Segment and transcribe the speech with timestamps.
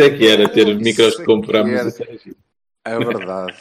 [0.00, 2.36] isso é que era ter os micros que Isso
[2.84, 3.56] é verdade.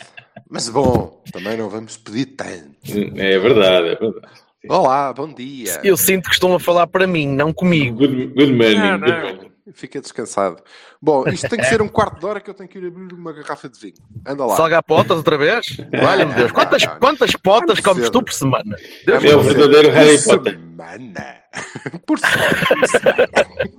[0.50, 2.78] Mas bom, também não vamos pedir tanto.
[3.18, 4.28] É verdade, é verdade.
[4.68, 5.82] Olá, bom dia.
[5.84, 7.98] Eu sinto que estão a falar para mim, não comigo.
[7.98, 8.76] Good, good morning.
[8.76, 9.50] Não, não.
[9.74, 10.64] Fica descansado.
[11.02, 13.14] Bom, isto tem que ser um quarto de hora que eu tenho que ir abrir
[13.14, 13.94] uma garrafa de vinho.
[14.26, 14.56] Anda lá.
[14.56, 15.78] Salga potas outra vez?
[15.94, 18.76] Olha-me Deus, quantas, quantas potas comes tu por semana?
[19.06, 20.54] Deus É o verdadeiro Harry Por Potter.
[20.60, 21.36] semana.
[22.06, 23.79] Por semana.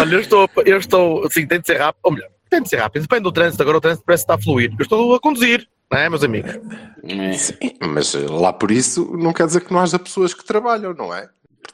[0.00, 2.76] Olha, eu estou, eu estou, assim, tem de ser rápido, ou melhor, tem de ser
[2.76, 4.72] rápido, depende do trânsito, agora o trânsito parece que está a fluir.
[4.78, 6.58] Eu estou a conduzir, não é, meus amigos?
[7.04, 7.32] É.
[7.32, 10.94] Sim, mas eh, lá por isso não quer dizer que não haja pessoas que trabalham,
[10.94, 11.28] não é?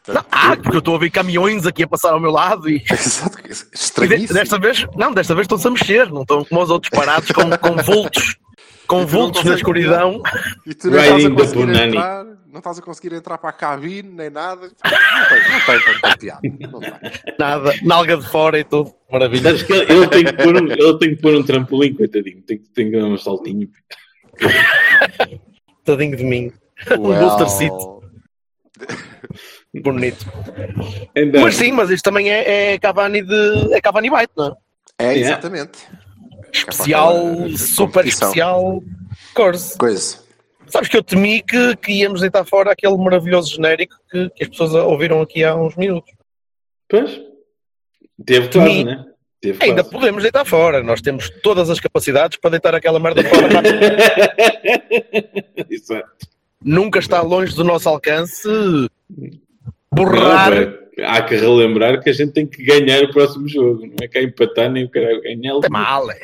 [0.08, 2.68] Não, Portanto, ah, porque eu estou a ouvir caminhões aqui a passar ao meu lado
[2.68, 4.34] e, Exato, e estranhíssimo.
[4.34, 7.50] desta vez, não, desta vez estão-se a mexer, não estão como os outros parados com,
[7.50, 8.36] com vultos,
[8.86, 10.22] com E não vultos na escuridão.
[10.64, 14.08] E tu não estás a conseguir entrar, não estás a conseguir entrar para a cabine,
[14.08, 14.62] nem nada.
[14.62, 15.28] Não
[15.66, 16.40] tem, não tem piada.
[16.72, 16.80] Não.
[17.38, 19.42] Nada, nalga de fora e tudo, maravilha.
[19.50, 22.40] Sabes que ele, ele tem que pôr um, ele tem que pôr um trampolim, coitadinho.
[22.40, 23.68] Tem, que- tem que dar um saltinho.
[25.84, 26.50] Tadinho de mim,
[26.98, 27.74] um Well, booster seat,
[29.82, 30.24] bonito.
[31.14, 33.74] Então, Mas sim, mas isto também é, é Cavani de.
[33.74, 34.56] É Cavani White, não
[34.98, 35.04] é?
[35.12, 35.78] É, exatamente.
[36.52, 38.28] Especial, eh, super competição.
[38.28, 38.82] especial
[39.34, 39.76] course.
[39.76, 40.25] Coisa.
[40.68, 44.50] Sabes que eu temi que, que íamos deitar fora aquele maravilhoso genérico que, que as
[44.50, 46.12] pessoas ouviram aqui há uns minutos.
[46.88, 47.20] Pois.
[48.24, 49.04] Teve quase, né?
[49.40, 49.90] Teve Ainda quase.
[49.94, 53.62] podemos deitar fora, nós temos todas as capacidades para deitar aquela merda fora.
[55.70, 56.10] Exato.
[56.62, 58.88] Nunca está longe do nosso alcance Não,
[59.92, 60.50] borrar.
[60.50, 63.86] pera, há que relembrar que a gente tem que ganhar o próximo jogo.
[63.86, 65.60] Não é que é empatar nem o caralho ganhar.
[65.60, 66.18] Tem mal, é.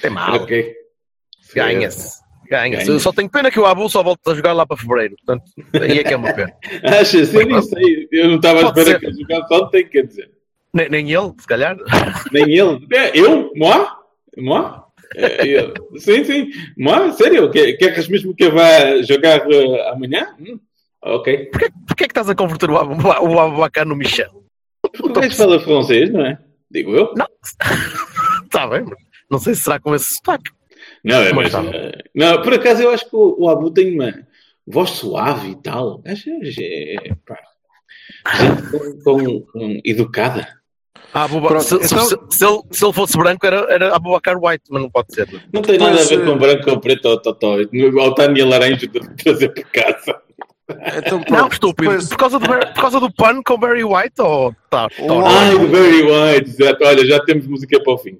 [0.00, 0.36] Tem mal.
[0.36, 0.74] Ok.
[1.54, 2.21] Ganha-se.
[2.50, 2.82] Ganha.
[2.84, 5.14] Eu só tenho pena que o Abu só volte a jogar lá para fevereiro.
[5.24, 5.44] Portanto,
[5.80, 6.52] aí é que é uma pena.
[7.00, 7.32] Achas?
[7.32, 8.08] Eu nem sei.
[8.12, 9.00] Eu não estava à Pode espera ser.
[9.00, 10.30] que ele jogasse ontem, quer dizer.
[10.74, 11.76] Nem, nem ele, se calhar.
[12.32, 12.86] Nem ele.
[12.92, 13.50] É, eu?
[13.54, 13.86] Moi?
[14.38, 14.72] Moi?
[15.16, 15.74] É, eu.
[15.98, 16.50] Sim, sim.
[16.78, 17.12] Moi?
[17.12, 17.50] Sério?
[17.50, 20.34] Quer- Queres mesmo que eu vá jogar eh, amanhã?
[20.40, 20.58] Hum,
[21.04, 21.46] Ok.
[21.46, 24.30] Porquê, porquê é que estás a converter o Abu, o Abubakar no Michel?
[24.80, 26.38] Porque o gajo fala francês, não é?
[26.70, 27.12] Digo eu.
[27.16, 27.26] Não.
[28.44, 28.96] Está bem, mas
[29.30, 30.50] não sei se será com esse sotaque.
[31.04, 31.62] Não, é, Mas tá.
[31.64, 34.14] eh, não, por acaso eu acho que o, o Abu tem uma
[34.66, 36.00] voz suave e tal.
[36.06, 37.38] Acho que é, pá,
[38.36, 40.46] gente com, com- com educada.
[41.14, 44.64] Ah, Pronto, se, então- se- se ele, se ele fosse branco era, era Abubakar White,
[44.70, 45.28] mas não pode ser.
[45.52, 47.56] Não tem nada Mas, a ver eh, com branco ou preto ou totó.
[48.46, 50.20] Laranja de trazer para casa.
[50.96, 51.90] Então, Não, estúpido.
[51.90, 54.94] depois- Por, causa do, por causa do pano com Barry White ou tá, tá.
[55.26, 56.48] Ai, do Very White.
[56.50, 56.82] Exato.
[56.84, 58.18] Olha, já temos música para o fim.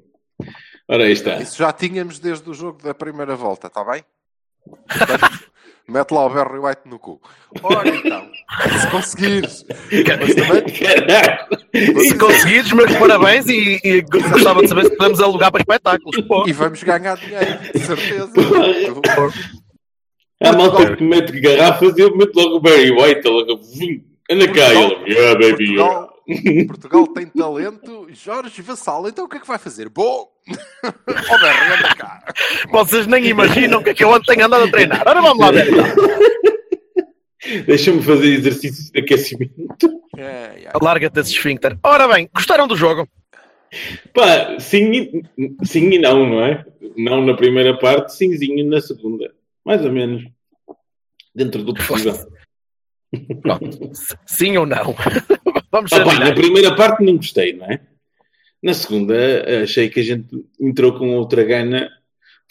[0.88, 1.41] Ora, aí está.
[1.41, 4.04] Isso já tínhamos desde o jogo da primeira volta, está bem?
[4.65, 5.53] Portanto,
[5.88, 7.20] Mete lá o Barry White no cu.
[7.62, 8.31] Ora então,
[8.81, 9.66] se conseguires.
[9.69, 12.04] Mas também.
[12.04, 16.20] Se conseguires, meus parabéns e, e gostava de saber se podemos alugar para espetáculos.
[16.26, 16.47] Pô.
[16.47, 18.32] e vamos ganhar dinheiro, de certeza.
[20.41, 23.28] A malta que mete garrafas eu meto logo o Barry White.
[23.28, 23.60] Logo,
[24.31, 24.72] anda cá.
[24.72, 25.76] Ele, yeah, baby.
[25.76, 26.12] Portugal,
[26.66, 29.09] Portugal tem talento, Jorge Vassal.
[29.09, 29.88] Então o que é que vai fazer?
[29.88, 30.28] Bom,
[30.83, 32.22] Barry, anda cá.
[32.71, 35.03] Vocês nem imaginam o que é que eu ontem tenho andado a treinar.
[35.06, 35.66] Ora, vamos lá ver.
[37.66, 40.00] Deixa-me fazer exercícios de aquecimento.
[40.16, 40.72] É, é.
[40.81, 41.77] Larga-te esse esfíncter.
[41.82, 43.09] Ora bem, gostaram do jogo?
[44.14, 44.93] Pá, sim
[45.38, 46.64] e, sim e não, não é?
[46.97, 49.32] Não na primeira parte, simzinho na segunda.
[49.64, 50.25] Mais ou menos.
[51.35, 52.14] Dentro do possível.
[53.41, 53.91] Pronto.
[54.26, 54.94] Sim ou não?
[55.73, 57.81] Vamos Ah, pá, na primeira parte não gostei, não é?
[58.63, 60.29] Na segunda achei que a gente
[60.61, 61.91] entrou com outra gana,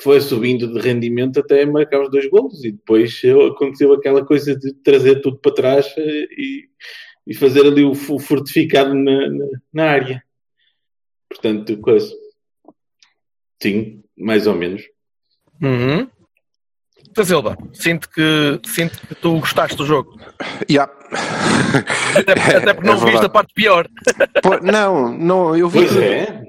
[0.01, 3.21] foi subindo de rendimento até marcar os dois golos e depois
[3.51, 6.69] aconteceu aquela coisa de trazer tudo para trás eh, e,
[7.27, 10.23] e fazer ali o fu- fortificado na, na, na área.
[11.29, 12.11] Portanto, coisa.
[13.61, 14.81] Sim, mais ou menos.
[15.61, 16.09] Uhum.
[17.23, 20.17] Silva, sinto que, sinto que tu gostaste do jogo.
[20.69, 20.91] Yeah.
[22.17, 23.25] Até, até porque não É viste verdade.
[23.25, 23.87] a parte pior.
[24.41, 26.01] Pô, não, não, eu vi Pois tudo.
[26.03, 26.43] é.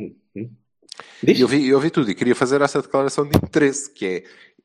[1.26, 4.22] Eu vi, eu vi tudo e queria fazer essa declaração de interesse, que é,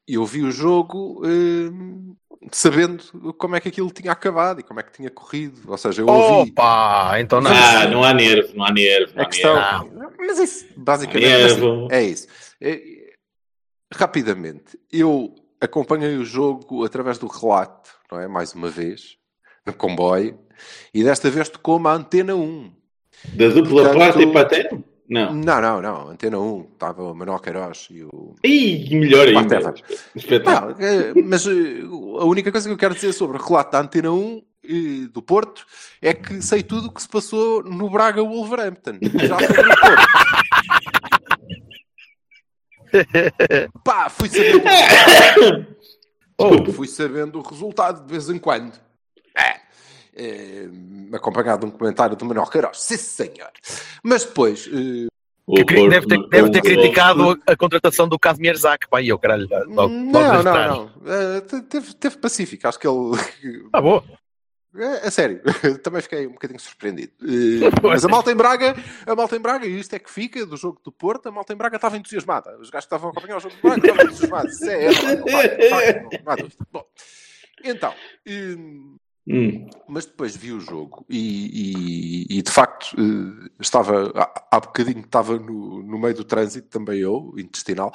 [0.08, 2.16] eu vi o jogo hum,
[2.52, 3.04] sabendo
[3.38, 5.60] como é que aquilo tinha acabado e como é que tinha corrido.
[5.68, 6.52] Ou seja, eu ouvi.
[6.52, 7.52] Opa, então não.
[7.52, 9.14] Ah, não há nervo, não há nervo.
[9.16, 9.56] Não há questão.
[9.56, 10.14] nervo.
[10.20, 12.28] Mas isso, basicamente, É, assim, vou- é isso.
[12.60, 12.82] É,
[13.94, 18.28] rapidamente, eu acompanhei o jogo através do relato, não é?
[18.28, 19.18] Mais uma vez,
[19.66, 20.38] no comboio,
[20.94, 22.72] e desta vez tocou-me a antena 1.
[23.34, 24.84] Da dupla Portanto- parte e patero?
[25.10, 25.34] Não.
[25.34, 26.68] Não, não, não, antena 1.
[26.74, 28.36] Estava o Manuel Queiroz e o.
[28.44, 29.74] Ih, melhor ainda.
[30.14, 30.76] Espetáculo.
[30.78, 31.52] Não, é, mas eh,
[32.20, 35.22] a única coisa que eu quero dizer sobre o relato da Antena 1 eh, do
[35.22, 35.66] Porto
[36.02, 38.98] é que sei tudo o que se passou no Braga Wolverhampton.
[39.02, 40.08] Já sobre o Porto.
[43.84, 45.68] Pá, fui sabendo,
[46.38, 48.74] Oh, fui sabendo o resultado de vez em quando.
[49.38, 49.60] É.
[50.16, 50.68] Eh,
[51.14, 52.80] acompanhado de um comentário do Manuel Queiroz.
[52.80, 53.52] Sim, senhor.
[54.04, 54.68] Mas depois,
[55.46, 58.88] O que deve ter, deve ter criticado a, a contratação do Casimir Zac.
[58.90, 59.48] Pá, e eu, caralho.
[59.50, 61.42] Logo, logo não, desde não, não.
[61.42, 62.68] Te- teve, teve pacífico.
[62.68, 64.04] Acho que ele Ah, boa.
[64.78, 65.42] É, a sério,
[65.84, 67.14] também fiquei um bocadinho surpreendido.
[67.24, 68.76] Eh, mas a malta em Braga,
[69.06, 71.54] a malta em Braga, e isto é que fica do jogo do Porto, a malta
[71.54, 72.52] em Braga estava entusiasmada.
[72.60, 74.62] Os gajos que estavam a acompanhar o jogo do Braga estavam entusiasmados.
[74.62, 76.66] É, é, não, não, dúvida.
[76.72, 76.86] Bom,
[77.64, 77.94] então,
[78.28, 78.98] hum,
[79.30, 79.70] Hum.
[79.90, 85.02] mas depois vi o jogo e, e- e, de facto eh, estava há, há bocadinho
[85.02, 87.92] estava no, no meio do trânsito, também eu, intestinal,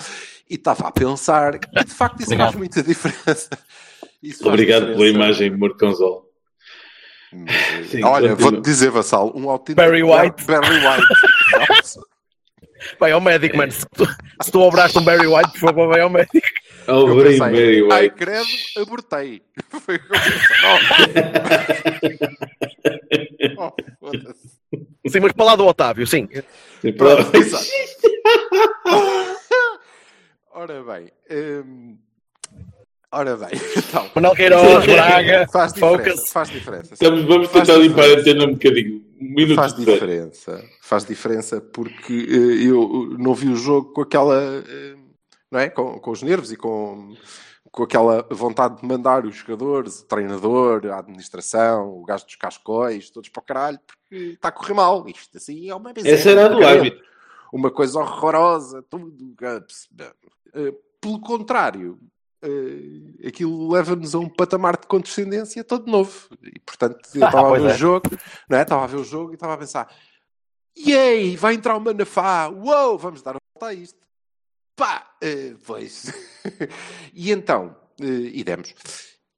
[0.50, 2.58] e estava a pensar que de facto isso faz Obrigado.
[2.58, 3.48] muita diferença.
[4.22, 5.14] Isso faz Obrigado pela diferença.
[5.16, 6.30] imagem, Morconzol.
[7.90, 10.44] Sim, Olha, vou-te dizer, Vassal, um autêntico Barry White.
[10.44, 12.00] Barry White.
[12.98, 13.70] Vai ao médico, mano.
[13.70, 14.04] Se tu,
[14.42, 16.36] se tu obraste um Barry White, por favor, vai ao médico.
[16.88, 18.16] Oh, Eu very, pensei, very Ai, white.
[18.16, 18.46] credo,
[18.78, 19.40] abortei.
[19.70, 21.32] Foi o que eu pensei.
[23.58, 23.70] Oh,
[24.00, 24.10] oh.
[25.08, 26.28] Sim, mas para lá do Otávio, sim.
[26.80, 27.64] Sim, para- Pronto, exato.
[30.54, 31.10] Ora bem.
[31.30, 31.98] hum,
[33.12, 34.10] Ora bem, então.
[34.14, 36.04] Manuel Queiroz, Braga, Faz diferença.
[36.12, 36.32] Focus.
[36.32, 36.94] Faz diferença.
[36.94, 39.04] Estamos, vamos Faz tentar limpar a antena um bocadinho.
[39.20, 40.64] Um minuto Faz diferença.
[40.80, 44.64] Faz diferença porque eh, eu não vi o jogo com aquela.
[44.66, 44.96] eh,
[45.50, 45.68] não é?
[45.68, 47.14] Com, com os nervos e com,
[47.70, 53.10] com aquela vontade de mandar os jogadores, o treinador, a administração, o gajo dos cascóis,
[53.10, 55.06] todos para o caralho, porque está a correr mal.
[55.06, 56.58] Isto assim é uma Essa era do.
[57.52, 59.34] Uma coisa horrorosa, tudo.
[60.54, 61.98] Eh, Pelo contrário,
[62.42, 66.28] eh, aquilo leva-nos a um patamar de condescendência todo novo.
[66.42, 67.74] E portanto, eu Ah, estava a ver é.
[67.74, 68.10] o jogo,
[68.48, 68.62] não é?
[68.62, 69.94] Estava a ver o jogo e estava a pensar:
[70.78, 73.98] Yay, vai entrar o Manafá, uou, vamos dar a volta a isto.
[74.76, 76.12] Pá, eh, pois.
[77.14, 78.74] e então, eh, e demos.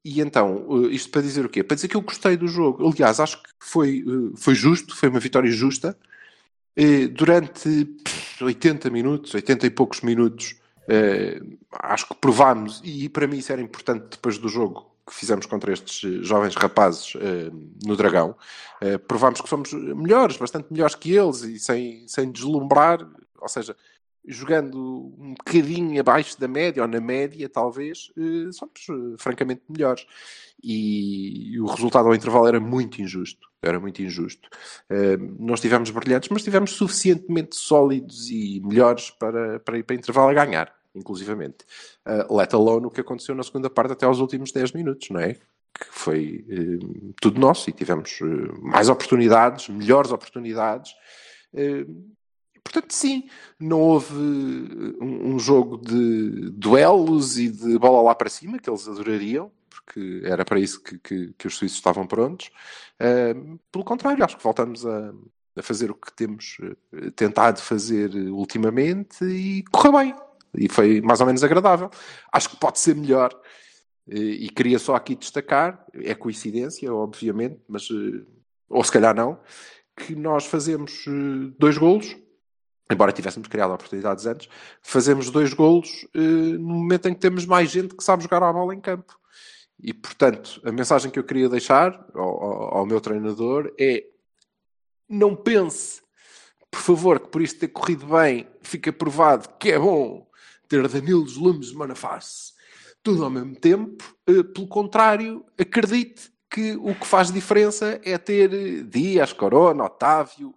[0.03, 1.63] E então, eh, isto para dizer o quê?
[1.63, 2.87] Para dizer que eu gostei do jogo.
[2.87, 5.97] Aliás, acho que foi, eh, foi justo, foi uma vitória justa.
[7.13, 10.55] Durante pff, 80 minutos, 80 e poucos minutos,
[10.87, 11.41] eh,
[11.71, 15.71] acho que provámos, e para mim isso era importante depois do jogo que fizemos contra
[15.71, 17.51] estes jovens rapazes eh,
[17.85, 18.35] no Dragão,
[18.81, 23.07] eh, provámos que somos melhores, bastante melhores que eles, e sem, sem deslumbrar,
[23.39, 23.75] ou seja,
[24.27, 30.05] jogando um bocadinho abaixo da média, ou na média, talvez, eh, somos eh, francamente melhores.
[30.63, 33.47] E, o resultado ao intervalo era muito injusto.
[33.61, 34.49] Era muito injusto.
[34.89, 40.29] Eh, não estivemos brilhantes, mas estivemos suficientemente sólidos e melhores para, para ir para intervalo
[40.29, 41.65] a ganhar, inclusivamente.
[42.29, 45.33] Let alone o que aconteceu na segunda parte até aos últimos 10 minutos, não é?
[45.33, 46.45] Que foi
[47.21, 48.19] tudo nosso e tivemos
[48.61, 50.93] mais oportunidades, melhores oportunidades.
[52.65, 53.29] Portanto, sim,
[53.59, 58.87] não houve um, um jogo de duelos e de bola lá para cima, que eles
[58.87, 62.49] adorariam, porque era para isso que, que, que os suíços estavam prontos.
[62.99, 65.13] Uh, pelo contrário, acho que voltamos a,
[65.57, 66.57] a fazer o que temos
[66.91, 70.15] eh, tentado fazer eh, ultimamente e correu bem.
[70.57, 71.89] E foi mais ou menos agradável.
[72.31, 73.31] Acho que pode ser melhor.
[74.09, 78.25] Eh, E queria só aqui destacar, é coincidência, obviamente, mas eh,
[78.69, 79.39] ou se calhar não,
[79.95, 82.15] que nós fazemos eh, dois golos,
[82.89, 84.47] embora tivéssemos criado oportunidades antes,
[84.81, 88.53] fazemos dois golos eh, no momento em que temos mais gente que sabe jogar a
[88.53, 89.17] bola em campo.
[89.81, 94.05] E, portanto, a mensagem que eu queria deixar ao, ao- ao meu treinador é
[95.09, 96.01] não pense,
[96.71, 100.27] por favor, que por isto ter corrido bem fica provado que é bom
[100.67, 102.53] ter Danilo Lumes Manafás
[103.03, 104.03] tudo ao mesmo tempo.
[104.27, 110.55] Eh, Pelo contrário, acredite que o que faz diferença é ter Dias, Corona, Otávio,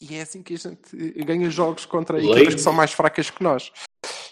[0.00, 2.32] e é assim que a gente ganha jogos contra Leite.
[2.32, 3.70] equipas que são mais fracas que nós.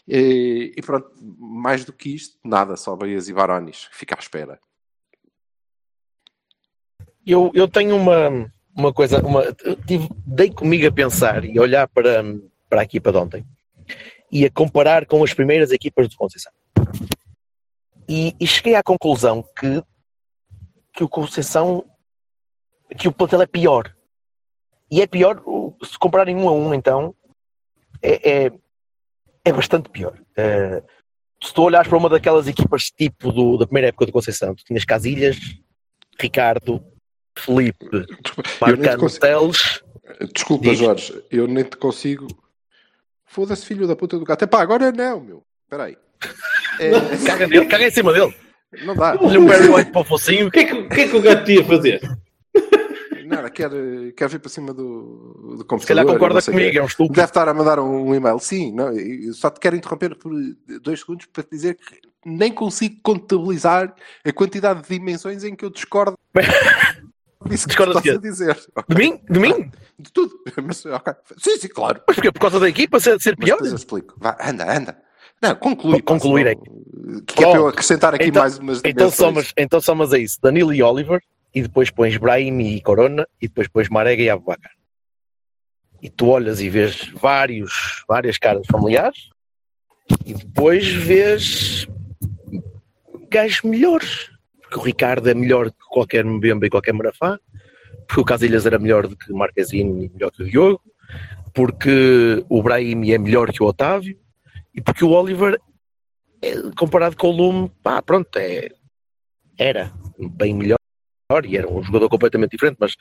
[0.07, 3.89] E, e pronto, mais do que isto, nada, só Baias e Barones.
[3.93, 4.59] Fica à espera.
[7.27, 9.43] Eu, eu tenho uma, uma coisa, uma,
[9.87, 12.25] tive, dei comigo a pensar e a olhar para,
[12.71, 13.47] para a equipa de ontem
[14.33, 16.53] e a comparar com as primeiras equipas do Conceição.
[18.09, 19.83] E, e cheguei à conclusão que,
[20.95, 21.85] que o Conceição,
[22.97, 23.95] que o plantel é pior.
[24.91, 25.43] E é pior,
[25.85, 27.15] se compararem um a um, então,
[28.03, 28.53] é, é,
[29.45, 30.19] é bastante pior.
[30.37, 30.83] Eh,
[31.43, 34.65] se tu olhares para uma daquelas equipas tipo do- da primeira época do Conceição, tu
[34.65, 35.37] tinhas Casilhas,
[36.19, 36.83] Ricardo,
[37.37, 37.87] Felipe,
[38.61, 39.83] Marcano consigo- Teles.
[40.35, 40.79] Desculpa, Diz.
[40.79, 42.27] Jorge, eu nem te consigo.
[43.27, 44.43] Foda-se, filho da puta do gato.
[44.45, 45.43] Epá, agora não, meu.
[45.65, 45.97] Espera aí.
[46.81, 46.91] É,
[47.27, 48.33] Caga, nele, caga em cima dele.
[48.85, 49.17] não dá.
[49.21, 50.47] Olha um Barry White para o focinho.
[50.47, 52.01] O que, é que, o que é que o gato ia fazer?
[53.29, 53.71] Nada, quer,
[54.17, 55.81] quer vir para cima do, do computador.
[55.81, 57.15] Se calhar concorda comigo, é um estúpido.
[57.15, 58.39] Deve estar a mandar um e-mail.
[58.39, 58.89] Sim, não,
[59.35, 60.33] só te quero interromper por
[60.83, 63.95] dois segundos para te dizer que nem consigo contabilizar
[64.25, 66.17] a quantidade de dimensões em que eu discordo
[67.47, 68.59] disso que Discordas estás de a dizer.
[68.89, 69.21] De mim?
[69.31, 69.71] De mim?
[69.99, 70.35] De tudo.
[70.65, 71.15] Mas, ok.
[71.39, 72.01] Sim, sim, claro.
[72.07, 72.33] Mas porquê?
[72.33, 73.55] Por causa da equipa ser, ser Mas pior?
[73.57, 74.15] depois eu explico.
[74.19, 74.99] Vá, anda, anda.
[75.41, 76.03] Não, conclui.
[76.03, 79.15] Concluir senão- Que é para eu acrescentar aqui Então- mais umas Então dimensões.
[79.17, 80.39] somas, então somas a isso.
[80.43, 81.23] Danilo e Oliver,
[81.55, 84.73] e depois pões Brahim e Corona, e depois pões Marega e Abubacar.
[86.01, 89.31] E tu olhas e vês vários, várias caras familiares,
[90.25, 91.87] e depois vês
[93.31, 94.31] gajos melhores.
[94.61, 97.39] Porque o Ricardo é melhor que qualquer Mbemba e qualquer Marafá,
[98.07, 100.83] porque o Casilhas era melhor do que o Marquezine e melhor que o Diogo,
[101.55, 104.19] porque o Brahim é melhor que o Otávio,
[104.75, 105.59] e porque o Oliver,
[106.43, 108.69] é, comparado com o Lume, pá, pronto, é,
[109.59, 110.79] era bem melhor
[111.45, 112.97] e era um jogador completamente diferente, mas,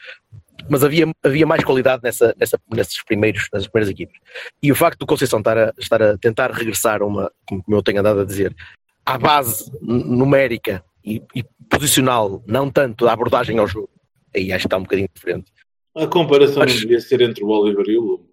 [0.69, 4.19] mas havia, havia mais qualidade nessa, nessa, nesses primeiros, nas primeiras equipes.
[4.61, 7.81] E o facto do Conceição estar a, estar a tentar regressar a uma, como eu
[7.81, 8.53] tenho andado a dizer,
[9.05, 13.89] à base numérica e, e posicional, não tanto da abordagem ao jogo,
[14.35, 15.49] aí acho que está um bocadinho diferente.
[15.95, 18.25] A comparação Mas- não devia ser entre o Oliver e o Lume.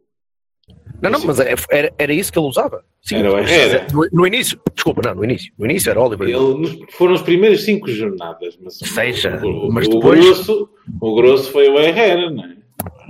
[1.03, 2.83] Não, não, mas é- era, era isso que ele usava.
[3.03, 3.87] Sim, Era o Herrera.
[3.93, 5.53] no, no início, desculpa, não, no início.
[5.59, 6.27] No início era Oliver.
[6.29, 8.59] Ele, foram as primeiras cinco jornadas.
[8.63, 10.69] Mas, Seja, o, mas o depois- grosso,
[11.01, 12.55] o grosso foi o Herrera, não é?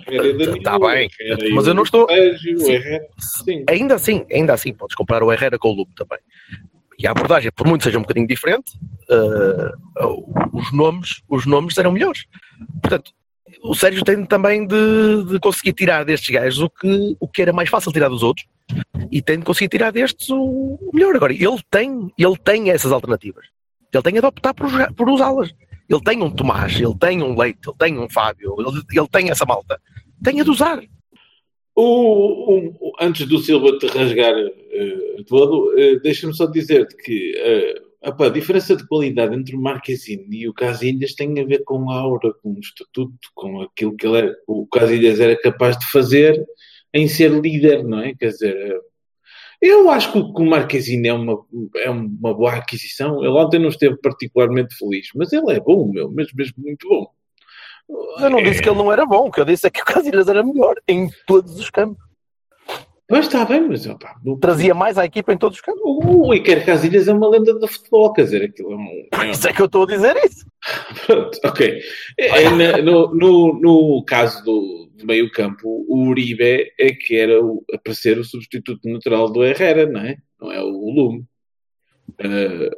[0.09, 1.09] O e o Danilo, Tá bem,
[1.51, 2.73] o mas o eu não estou- Sérgio, o Sim.
[2.73, 3.07] Herrera.
[3.19, 3.65] Sim.
[3.69, 6.19] Ainda assim, ainda assim, podes comparar o Herrera com o Lume também.
[6.99, 8.73] E a abordagem, por muito seja um bocadinho diferente,
[9.11, 9.71] eh,
[10.53, 12.25] os, nomes, os nomes eram melhores.
[12.83, 13.13] Portanto,
[13.63, 17.53] o Sérgio tem também de, de conseguir tirar destes gajos o que, o que era
[17.53, 18.47] mais fácil tirar dos outros
[19.11, 21.15] e tem de conseguir tirar destes o, o melhor.
[21.15, 23.47] Agora, ele tem, ele tem essas alternativas.
[23.93, 25.55] Ele tem de optar por, por usá-las.
[25.89, 29.31] Ele tem um Tomás, ele tem um Leite, ele tem um Fábio, ele, ele tem
[29.31, 29.81] essa malta.
[30.23, 30.83] Tem de usar.
[31.77, 38.27] O, antes do Silva te rasgar eh, todo, eh, deixa-me só dizer-te que eh, epá,
[38.27, 41.97] a diferença de qualidade entre o Marquezine e o Casilhas tem a ver com a
[41.97, 46.45] aura, com o estatuto, com aquilo que ele era, o Casilhas era capaz de fazer
[46.93, 48.15] em ser líder, não é?
[48.15, 48.81] Quer dizer, eh,
[49.61, 51.45] eu acho que o, que o Marquezine é uma,
[51.77, 53.25] é uma boa aquisição.
[53.25, 57.11] Ele ontem não esteve particularmente feliz, mas ele é bom, meu, mesmo, mesmo muito bom.
[58.21, 59.85] Eu não disse que ele não era bom, o que eu disse é que o
[59.85, 62.03] Casilhas era melhor em todos os campos.
[63.11, 65.83] Mas está bem, mas opá, no- Trazia mais à equipa em todos os campos.
[65.85, 69.09] O Iker Casilhas é uma lenda do futebol, quer dizer, aquilo é um.
[69.11, 70.47] Por é um- isso é que eu estou a dizer isso.
[71.07, 71.79] Pronto, ok.
[72.19, 77.63] É, na- no, no, no caso do, do meio-campo, o Uribe é que era o,
[77.75, 80.17] a para ser o substituto natural do Herrera, não é?
[80.41, 81.25] Não é o Lume.
[82.19, 82.71] Eh,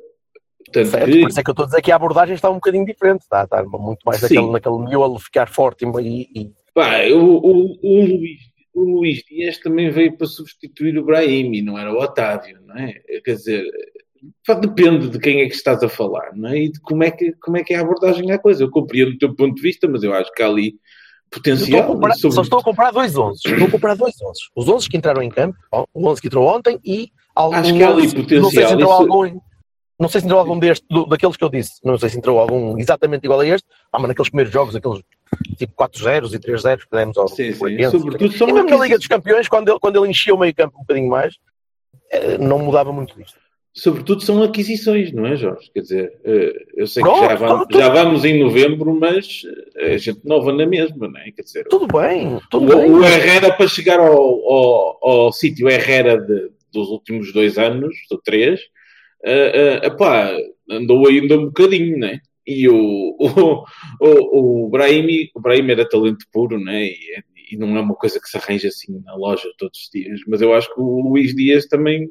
[0.65, 2.51] portanto, Certo, que- por isso é que eu estou a dizer que a abordagem está
[2.51, 3.23] um bocadinho diferente.
[3.23, 8.05] Está, está muito mais naquele, naquele miolo ficar forte e, e pá, o, o, o,
[8.05, 8.41] Luís,
[8.77, 12.93] o Luís Dias também veio para substituir o Brahimi, não era o Otávio, não é?
[13.25, 13.65] Quer dizer,
[14.61, 16.59] depende de quem é que estás a falar, não é?
[16.59, 18.65] E de como é que, como é, que é a abordagem à coisa.
[18.65, 21.43] Eu compreendo o teu ponto de vista, mas eu acho que há ali Eu estou
[21.43, 21.87] potencial.
[21.87, 23.41] comprar- sobre- Só estou a comprar dois 11.
[23.45, 24.41] Estou a comprar dois 11.
[24.55, 25.57] Os 11 que entraram em campo,
[25.93, 28.69] o 11 que entrou ontem e algum Acho que há ali 11, Não sei potencial.
[28.69, 29.41] se entrou Isso- algum.
[29.99, 31.73] Não sei se entrou algum deste, daqueles que eu disse.
[31.83, 33.67] Não sei se entrou algum exatamente igual a este.
[33.91, 35.01] Ah, mas naqueles primeiros jogos, aqueles
[35.59, 37.91] tipo 4-0 e 3-0 que demos ao Sim, sim.
[37.91, 40.55] Sobretudo são E mesmo na Liga dos Campeões, quando ele, quando ele enchia o meio
[40.55, 41.35] campo um bocadinho mais,
[42.11, 43.39] eh, não mudava muito disto.
[43.73, 45.71] Sobretudo são aquisições, não é, Jorge?
[45.75, 49.43] Quer dizer, eh, eu sei Pronto, que já vamos, já vamos em novembro, mas
[49.77, 51.31] eh, a gente nova na mesma, não é?
[51.31, 52.91] Quer dizer, Tudo bem, tudo o, bem.
[52.91, 58.19] o Herrera para chegar ao, ao, ao sítio Herrera de- dos últimos dois anos, ou
[58.19, 58.61] três,
[59.25, 60.31] eh, epá,
[60.71, 62.21] andou ainda um bocadinho, não é?
[62.47, 63.65] E o, o,
[64.01, 66.87] o, o, Brahimi, o Brahimi era talento puro, não é?
[66.87, 70.21] E, e não é uma coisa que se arranja assim na loja todos os dias,
[70.27, 72.11] mas eu acho que o Luís Dias também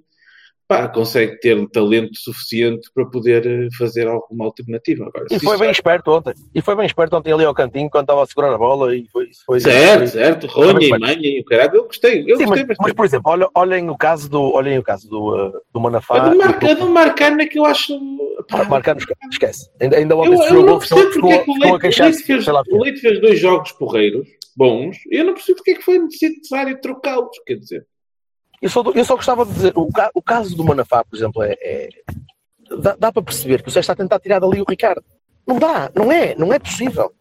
[0.67, 5.05] pá, consegue ter um talento suficiente para poder eh, fazer alguma alternativa.
[5.05, 6.33] Agora, E foi bem vai- esperto ontem.
[6.53, 9.07] E foi bem esperto ontem ali ao cantinho quando estava a segurar a bola e
[9.09, 9.27] foi.
[9.45, 10.99] foi Certo, foi- certo, Ronha Também e.
[10.99, 13.89] Manha e o caralho, eu gostei, eu Sim, gostei mas, mas, por exemplo, olha, olhem
[13.89, 16.17] o caso do, olhem o caso do, uh, do Manafá.
[16.17, 17.93] A do, e Mar do- Marcano é que eu acho.
[18.49, 19.69] pá, Marcano, esque- esquece.
[19.81, 22.07] Ainda, ainda eu, ontem eu o não percebo porque é que o Leite, o, queixar
[22.07, 25.57] Leite fez, sei lá, o Leite fez dois jogos porreiros, bons, e eu não percebo
[25.57, 27.85] porque é que foi necessário trocá-los, quer dizer.
[28.61, 31.55] Eu só, eu só gostava de dizer, o, o caso do Manafá, por exemplo, é.
[31.61, 31.89] é-
[32.79, 35.03] dá, dá para perceber que o Zé está a tentar tirar dali o Ricardo.
[35.45, 37.11] Não dá, não é, não é possível.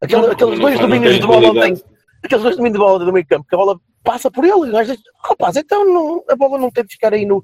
[0.00, 1.84] Aquele- Não, aqueles dois domínios de bola ontem,
[2.24, 4.84] aqueles dois domínios de bola do meio campo, que a bola passa por ele.
[4.84, 7.42] diz, Rapaz, então não- a bola não tem de ficar aí no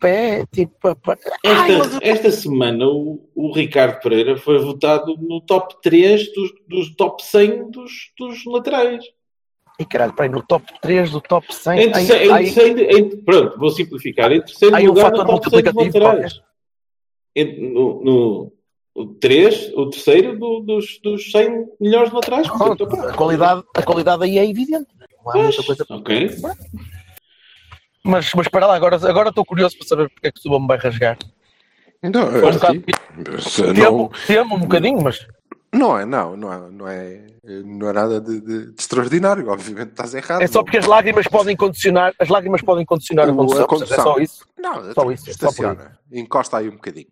[0.00, 0.94] pé, tipo.
[0.96, 1.16] pá.
[1.44, 6.50] Ai, mas- Esta, esta semana o, o Ricardo Pereira foi votado no top 3 dos,
[6.68, 9.04] dos top 100 dos, dos laterais.
[9.78, 11.78] E caralho, peraí, no top 3 do top 100.
[11.78, 14.32] Em ai, terceiro, em ai, terceiro- em- pronto, vou simplificar.
[14.32, 16.42] Em terceiro Há aí um lugar, fator no top 100 dos multiplicativo.
[17.36, 18.52] Em- no, no,
[18.94, 22.48] o 3, o terceiro do- dos, dos 100 melhores laterais.
[22.48, 24.86] Portanto, a, qualidade, a qualidade aí é evidente.
[25.24, 26.30] Não há muita coisa para ok.
[28.02, 30.60] Mas, mas para lá, agora agora estou curioso para saber porque é que o Suba
[30.60, 31.18] me vai rasgar.
[32.02, 32.84] Não, Foi um bocado-
[33.40, 35.26] se Temo, não, temo um bocadinho, mas
[35.76, 37.20] não é, não, não é, não é,
[37.64, 39.48] não é nada de, de- de extraordinário.
[39.48, 40.42] Obviamente estás errado.
[40.42, 40.64] é só não.
[40.64, 43.64] porque as lágrimas podem condicionar, as lágrimas podem condicionar a O- condução.
[43.64, 43.98] a condução.
[43.98, 44.46] É só isso.
[44.58, 47.06] Não, Só isso, só por estaciona, encosta aí um bocadinho.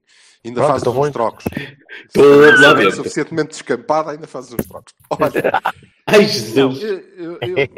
[0.44, 1.44] Ainda Pronto, fazes então uns trocos.
[2.06, 4.92] Estou é suficientemente descampada, ainda fazes uns trocos.
[5.08, 5.62] Olha,
[6.06, 6.82] Ai, não, Jesus.
[6.82, 7.68] eu, eu- eu-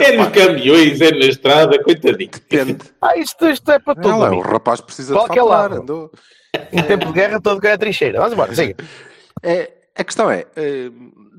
[0.00, 2.30] É nos caminhões, é na estrada, coitadinho.
[2.30, 2.78] depende.
[3.00, 6.10] Ah, isto, isto é para todo Ela, o rapaz precisa Qualquer de andou.
[6.72, 8.18] Em tempo de guerra, todo ganha trincheira.
[8.18, 8.76] Vamos embora, siga.
[9.42, 10.90] É, a questão é, eh,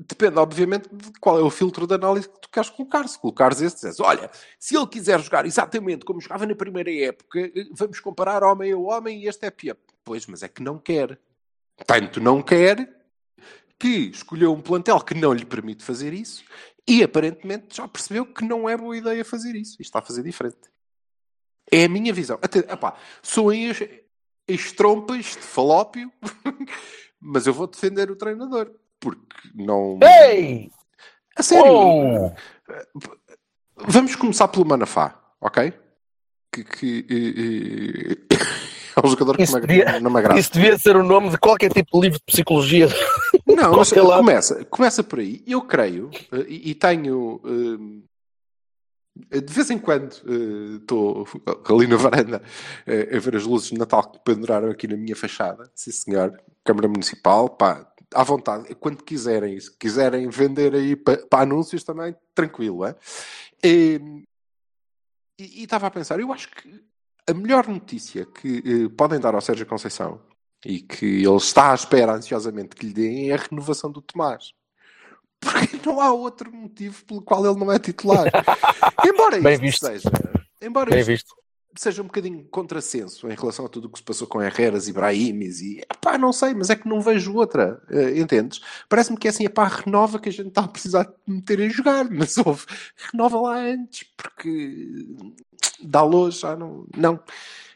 [0.06, 3.06] depende, obviamente, de qual é o filtro de análise que tu queres colocar.
[3.08, 7.40] Se colocares esse, dizes, olha, se ele quiser jogar exatamente como jogava na primeira época,
[7.40, 9.76] eh, vamos comparar homem a homem e este é pior.
[10.04, 11.18] Pois, mas é que não quer.
[11.86, 12.88] Tanto não quer
[13.78, 16.44] que escolheu um plantel que não lhe permite fazer isso
[16.86, 19.76] e aparentemente já percebeu que não é boa ideia fazer isso.
[19.80, 20.70] E está a fazer diferente.
[21.72, 22.38] É a minha visão.
[22.40, 22.62] Até,
[23.22, 23.82] soem as,
[24.48, 26.12] as trompas de falópio,
[27.24, 28.70] mas eu vou defender o treinador.
[29.00, 29.20] Porque
[29.54, 29.98] não.
[30.02, 30.70] Ei!
[31.36, 31.72] A sério.
[31.72, 32.32] Oh!
[33.76, 35.72] Vamos começar pelo Manafá, ok?
[36.52, 38.36] Que, que, eh, eh,
[38.96, 40.38] é um jogador que Isso me- devia- não me agrada.
[40.38, 42.86] Isso devia ser o nome de qualquer tipo de livro de psicologia.
[43.44, 45.42] Não, mas começa, começa por aí.
[45.46, 47.40] Eu creio, eh, e, e tenho.
[49.30, 51.26] eh, de vez em quando eh, estou
[51.68, 52.42] ali na varanda
[52.86, 55.68] eh, a ver as luzes de Natal que penduraram aqui na minha fachada.
[55.74, 56.40] Sim, senhor.
[56.64, 58.74] Câmara Municipal, pá, à vontade.
[58.76, 62.96] Quando quiserem, se quiserem vender aí para anúncios também, tranquilo, é?
[63.62, 64.24] E
[65.38, 66.82] e estava a pensar, eu acho que
[67.28, 70.20] a melhor notícia que eh, podem dar ao Sérgio Conceição
[70.64, 74.52] e que ele está à espera ansiosamente que lhe deem é a renovação do Tomás.
[75.40, 78.26] Porque não há outro motivo pelo qual ele não é titular.
[79.04, 79.86] embora Bem isto visto.
[79.86, 80.10] seja,
[80.62, 81.34] embora Bem isto visto.
[81.76, 84.92] Seja um bocadinho contrassenso em relação a tudo o que se passou com Herreras e
[84.92, 88.60] Brahimis e pá, não sei, mas é que não vejo outra, eh, entendes?
[88.88, 91.68] Parece-me que é assim, pá, renova que a gente está a precisar de meter a
[91.68, 92.64] jogar, mas houve,
[93.12, 95.06] renova lá antes, porque
[95.82, 97.20] dá luz, já não, não,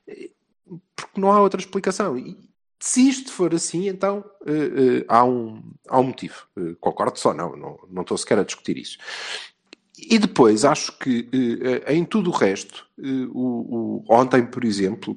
[0.08, 0.30] Eh,
[0.96, 2.16] porque não há outra explicação.
[2.18, 2.36] E
[2.80, 6.46] se isto for assim, então eh, eh, há, um, há um motivo.
[6.56, 8.98] Eh, concordo só, não, não, não estou sequer a discutir isso.
[9.98, 11.28] E depois, acho que
[11.84, 15.16] eh, em tudo o resto, eh, o, o- ontem, por exemplo,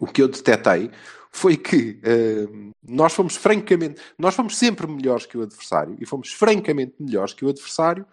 [0.00, 0.90] o que eu detetei
[1.30, 2.46] foi que eh,
[2.86, 7.44] nós fomos francamente, nós fomos sempre melhores que o adversário e fomos francamente melhores que
[7.44, 8.06] o adversário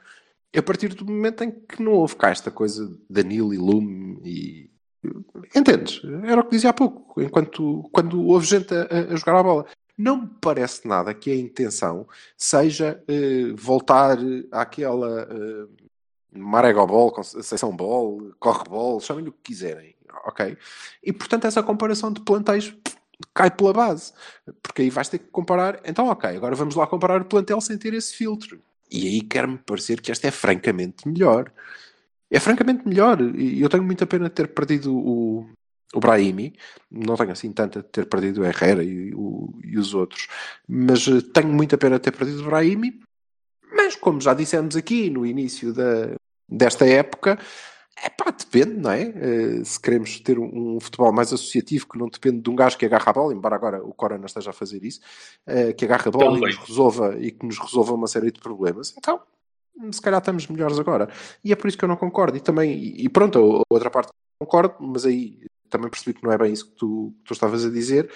[0.56, 4.70] a partir do momento em que não houve cá esta coisa Danilo e Lume e
[5.56, 6.02] entendes?
[6.24, 9.66] Era o que dizia há pouco, enquanto quando houve gente a, a- jogar a bola.
[9.98, 13.04] Não me parece nada que a intenção seja
[13.56, 14.18] voltar
[14.52, 15.28] àquela
[16.34, 20.58] Maregobol, Conceição Ball, Correbol, chamem-lhe o que quiserem, ok?
[21.04, 22.74] E portanto essa comparação de plantéis
[23.34, 24.14] cai pela base,
[24.64, 27.78] porque aí vais ter que comparar, então ok, agora vamos lá comparar o plantel sem
[27.78, 28.60] ter esse filtro.
[28.90, 31.52] E aí quer-me parecer que esta é francamente melhor.
[32.30, 35.50] É francamente melhor, e eu tenho muita pena de ter perdido o,
[35.94, 36.54] o Brahimi,
[36.90, 40.28] não tenho assim tanta de ter perdido o Herrera e, o- e os outros,
[40.68, 43.02] mas eh, tenho muita pena de ter perdido o Brahimi,
[43.76, 46.14] mas como já dissemos aqui no início da,
[46.52, 47.40] desta época,
[48.04, 49.02] é pá, depende, não é?
[49.04, 52.78] Eh, se queremos ter um, um futebol mais associativo que não depende de um gajo
[52.78, 55.00] que agarra a bola, embora agora o Corona esteja a fazer isso,
[55.46, 58.40] eh, que agarra a bola e nos, resolva, e que nos resolva uma série de
[58.40, 58.94] problemas.
[58.98, 59.22] Então,
[59.92, 61.10] se calhar estamos melhores agora.
[61.44, 62.38] E é por isso que eu não concordo.
[62.38, 66.38] E também, e pronto, a outra parte concordo, mas aí também percebi que não é
[66.38, 68.12] bem isso que tu, que tu estavas a dizer,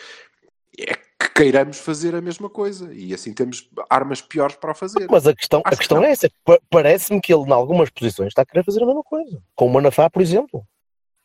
[0.77, 0.95] é
[1.35, 5.07] queiramos fazer a mesma coisa e assim temos armas piores para o fazer.
[5.11, 6.29] Mas a questão, a questão que é essa.
[6.69, 9.41] Parece-me que ele, em algumas posições, está a querer fazer a mesma coisa.
[9.53, 10.65] Com o Manafá, por exemplo.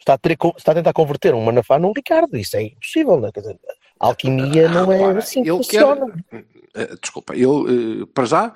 [0.00, 2.36] Está a, ter, está a tentar converter um Manafá num Ricardo.
[2.36, 3.32] Isso é impossível, não é?
[3.32, 3.60] Quer dizer,
[4.00, 6.06] a alquimia não é assim que funciona.
[6.28, 6.44] Quer...
[6.74, 8.52] Eh, desculpa, ele, eh, para já,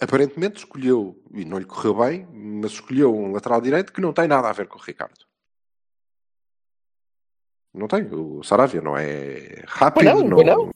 [0.00, 4.28] aparentemente escolheu, e não lhe correu bem, mas escolheu um lateral direito que não tem
[4.28, 5.26] nada a ver com o Ricardo.
[7.72, 8.06] Não tem.
[8.12, 10.70] O Saravia não é rápido, não, não, não,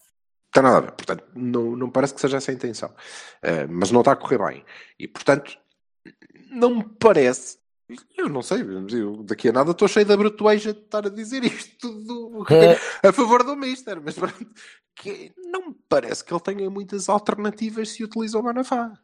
[0.52, 0.92] tem nada a ver.
[0.92, 2.88] Portanto, não, não parece que seja essa a intenção.
[2.88, 4.64] Uh, mas não está a correr bem.
[4.98, 5.58] E, portanto,
[6.50, 7.58] não me parece.
[8.16, 11.44] Eu não sei, eu daqui a nada estou cheio de abratueja de estar a dizer
[11.44, 12.46] isto tudo
[13.06, 14.16] a favor do Mister, mas
[14.96, 18.98] que não me parece que ele tenha muitas alternativas se utiliza o Manafá.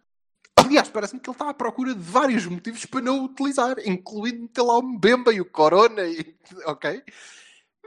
[0.56, 4.42] Aliás, parece-me que ele está à procura de vários motivos para não o utilizar, incluindo
[4.42, 7.02] meter lá o Mbemba e o Corona, e, ok?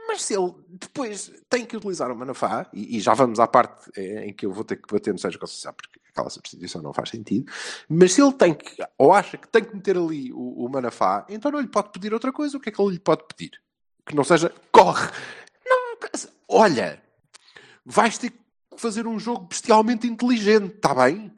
[0.06, 3.90] Mas se ele depois tem que utilizar o Manafá, e, e já vamos à parte
[3.96, 6.92] é, em que eu vou ter que bater no Sérgio Conceição, porque aquela substituição não
[6.92, 7.50] faz sentido,
[7.88, 11.26] mas se ele tem que, ou acha que tem que meter ali o, o Manafá,
[11.28, 12.56] então não lhe pode pedir outra coisa.
[12.56, 13.60] O que é que ele lhe pode pedir?
[14.06, 15.10] Que não seja, corre!
[15.66, 15.96] Não,
[16.48, 17.02] olha,
[17.84, 18.38] vais ter que
[18.76, 21.32] fazer um jogo bestialmente inteligente, está bem?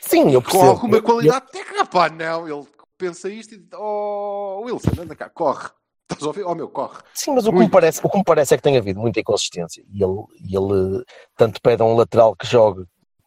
[0.00, 0.64] Sim, eu percebo.
[0.64, 1.50] Com alguma qualidade eu...
[1.50, 2.66] técnica, pá, não, ele
[2.96, 5.68] pensa isto e oh, Wilson, anda cá, corre.
[6.10, 6.44] Estás a ouvir?
[6.44, 6.98] Oh meu, corre.
[7.12, 9.20] Sim, mas o que, me parece, o que me parece é que tem havido muita
[9.20, 9.84] inconsistência.
[9.92, 11.04] E ele, ele
[11.36, 12.84] tanto pede a um lateral que jogue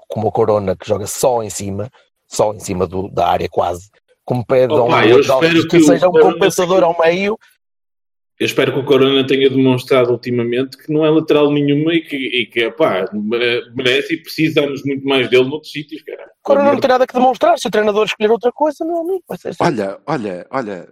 [0.08, 1.90] como o Corona, que joga só em cima,
[2.28, 3.90] só em cima do, da área quase,
[4.24, 7.38] como pede Opa, a um lateral que, que seja um compensador ao meio.
[8.40, 12.16] Eu espero que o Corona tenha demonstrado ultimamente que não é lateral nenhuma e que,
[12.16, 13.06] e que pá,
[13.76, 16.32] merece e precisamos muito mais dele noutros sítios, cara.
[16.42, 17.60] Corona não tem nada que demonstrar.
[17.60, 19.62] Se o treinador escolher outra coisa, não, não vai ser assim.
[19.62, 20.90] Olha, olha, olha.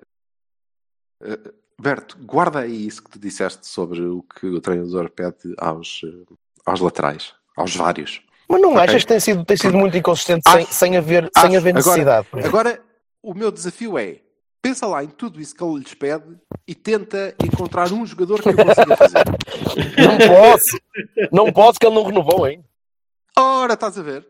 [1.24, 6.02] Uh, Berto, guarda aí isso que tu disseste sobre o que o treinador pede aos,
[6.04, 6.34] eh,
[6.66, 8.22] aos laterais, aos vários.
[8.50, 8.84] Mas não okay?
[8.84, 11.74] achas que tem sido, tem sido muito inconsistente acho, sem, sem, haver, acho, sem haver
[11.74, 12.28] necessidade?
[12.32, 12.82] Agora, agora,
[13.22, 14.22] o meu desafio é
[14.62, 16.38] pensa lá em tudo isso que ele lhes pede
[16.68, 19.24] e tenta encontrar um jogador que eu consiga fazer.
[19.98, 20.80] Não posso,
[21.32, 22.66] não posso que ele não renovou ainda.
[23.36, 24.28] Ora, estás a ver?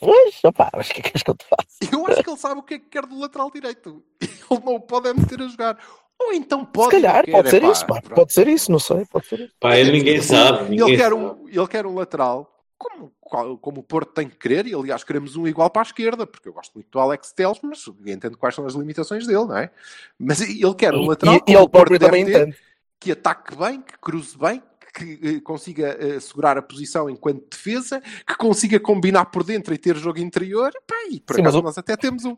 [0.00, 1.94] Pois, opá, mas o que é que és que eu te faço?
[1.94, 4.02] Eu acho que ele sabe o que é que quer do lateral direito.
[4.20, 5.78] Ele não o pode é meter a jogar.
[6.20, 6.96] Ou então pode.
[6.96, 8.02] Se calhar, pode ser isso, pá.
[8.02, 9.06] Pode ser isso, não sei.
[9.06, 9.54] Pode ser isso.
[9.58, 10.68] Pá, ninguém sabe.
[10.68, 11.14] Ninguém ele, quer sabe.
[11.16, 13.12] Um, ele quer um lateral como,
[13.58, 16.48] como o Porto tem que querer, e aliás queremos um igual para a esquerda, porque
[16.48, 19.70] eu gosto muito do Alex Teles, mas entendo quais são as limitações dele, não é?
[20.18, 22.56] Mas ele quer um lateral e, e ele próprio também ter, entende.
[22.98, 28.00] que ataque bem, que cruze bem, que uh, consiga uh, segurar a posição enquanto defesa,
[28.26, 30.72] que consiga combinar por dentro e ter jogo interior.
[30.86, 32.36] Pá, e por Sim, acaso nós até temos um.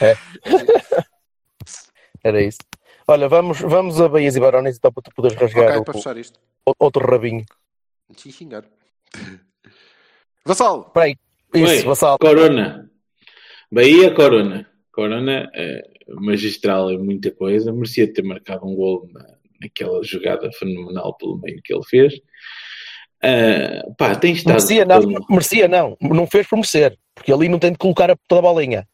[0.00, 0.16] É.
[2.22, 2.58] Era isso.
[3.10, 5.96] Olha, vamos, vamos a Baías e Barões então para tu poderes rasgar okay, o, para
[6.64, 7.44] o, outro rabinho.
[8.16, 8.64] Sim, senhor.
[10.46, 10.84] Vassal!
[10.86, 11.16] Espera aí.
[11.52, 12.18] Isso, Oi, Vassal.
[12.20, 12.88] Corona.
[13.68, 14.64] Bahia, Corona.
[14.92, 15.82] Corona é
[16.20, 17.72] magistral em muita coisa.
[17.72, 19.26] Merecia ter marcado um gol na,
[19.60, 22.14] naquela jogada fenomenal pelo meio que ele fez.
[22.14, 24.52] Uh, pá, tem estado.
[24.52, 28.38] Merecia não, merecia não, não fez por merecer, porque ali não tem de colocar toda
[28.38, 28.88] a bolinha.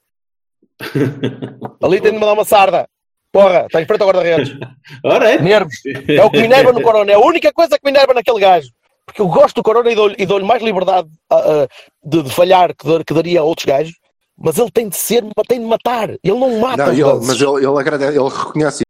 [1.85, 2.88] ali tem de mandar uma sarda.
[3.37, 4.57] Porra, está em frente ao guarda-redes.
[5.05, 5.38] Ora é?
[5.38, 5.77] Nervos.
[6.09, 7.12] É o que me enerva no Corona.
[7.12, 8.70] É a única coisa que me enerva naquele gajo.
[9.05, 11.68] Porque eu gosto do Corona e dou-lhe dou mais liberdade uh, uh,
[12.03, 13.92] de, de, falhar que, que, daria a outros gajos.
[14.38, 16.09] Mas ele tem de ser, tem de matar.
[16.09, 16.87] Ele não mata.
[16.87, 18.83] Não, ele, mas ele, ele, agradece, ele reconhece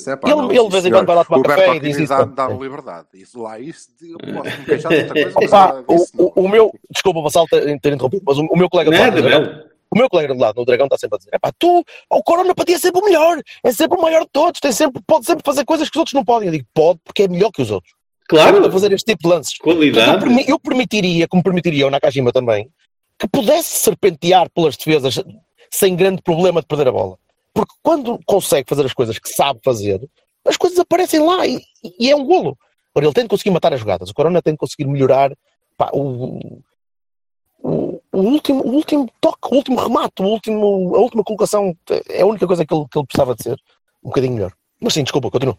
[0.00, 0.10] isso.
[0.10, 1.98] É, pá, ele, não, ele de vez em quando vai lá tomar café e diz
[1.98, 2.26] isso.
[2.26, 3.08] Dá-me liberdade.
[3.14, 5.38] Isso lá, isso, eu posso me queixar de outra coisa.
[5.38, 8.90] Opa, o, o, o, meu, desculpa, Vassal, ter, ter interrompido, mas o, o meu colega.
[8.90, 9.71] Nada, não.
[9.92, 12.54] O meu colega de lado no Dragão está sempre a dizer: pá, tu, o Corona
[12.54, 15.26] para ti é sempre o melhor, é sempre o maior de todos, tem sempre, pode
[15.26, 16.48] sempre fazer coisas que os outros não podem.
[16.48, 17.92] Eu digo: pode, porque é melhor que os outros.
[18.26, 18.62] Claro.
[18.62, 19.58] Para fazer este tipo de lances.
[19.58, 20.24] Qualidade.
[20.24, 22.70] Eu, eu, permitiria, como permitiria o Nakajima também,
[23.18, 25.22] que pudesse serpentear pelas defesas
[25.70, 27.18] sem grande problema de perder a bola.
[27.52, 30.00] Porque quando consegue fazer as coisas que sabe fazer,
[30.46, 31.60] as coisas aparecem lá e,
[32.00, 32.56] e é um golo.
[32.94, 34.08] Ora, ele tem de conseguir matar as jogadas.
[34.08, 35.32] O Corona tem de conseguir melhorar
[35.76, 36.62] pá, o,
[37.62, 41.76] o, último, o último toque, o último remate, o último, a última colocação
[42.08, 43.56] é a única coisa que ele, que ele precisava de ser
[44.02, 44.52] um bocadinho melhor.
[44.80, 45.56] Mas sim, desculpa, continua.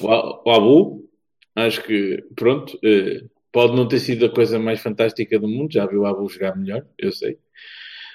[0.00, 1.08] O, Abu,
[1.54, 3.22] acho que, pronto, eh,
[3.52, 6.56] pode não ter sido a coisa mais fantástica do mundo, já viu o Abu jogar
[6.56, 7.38] melhor, eu sei.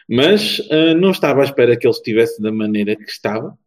[0.07, 3.57] Mas uh, não estava à espera que ele estivesse da maneira que estava,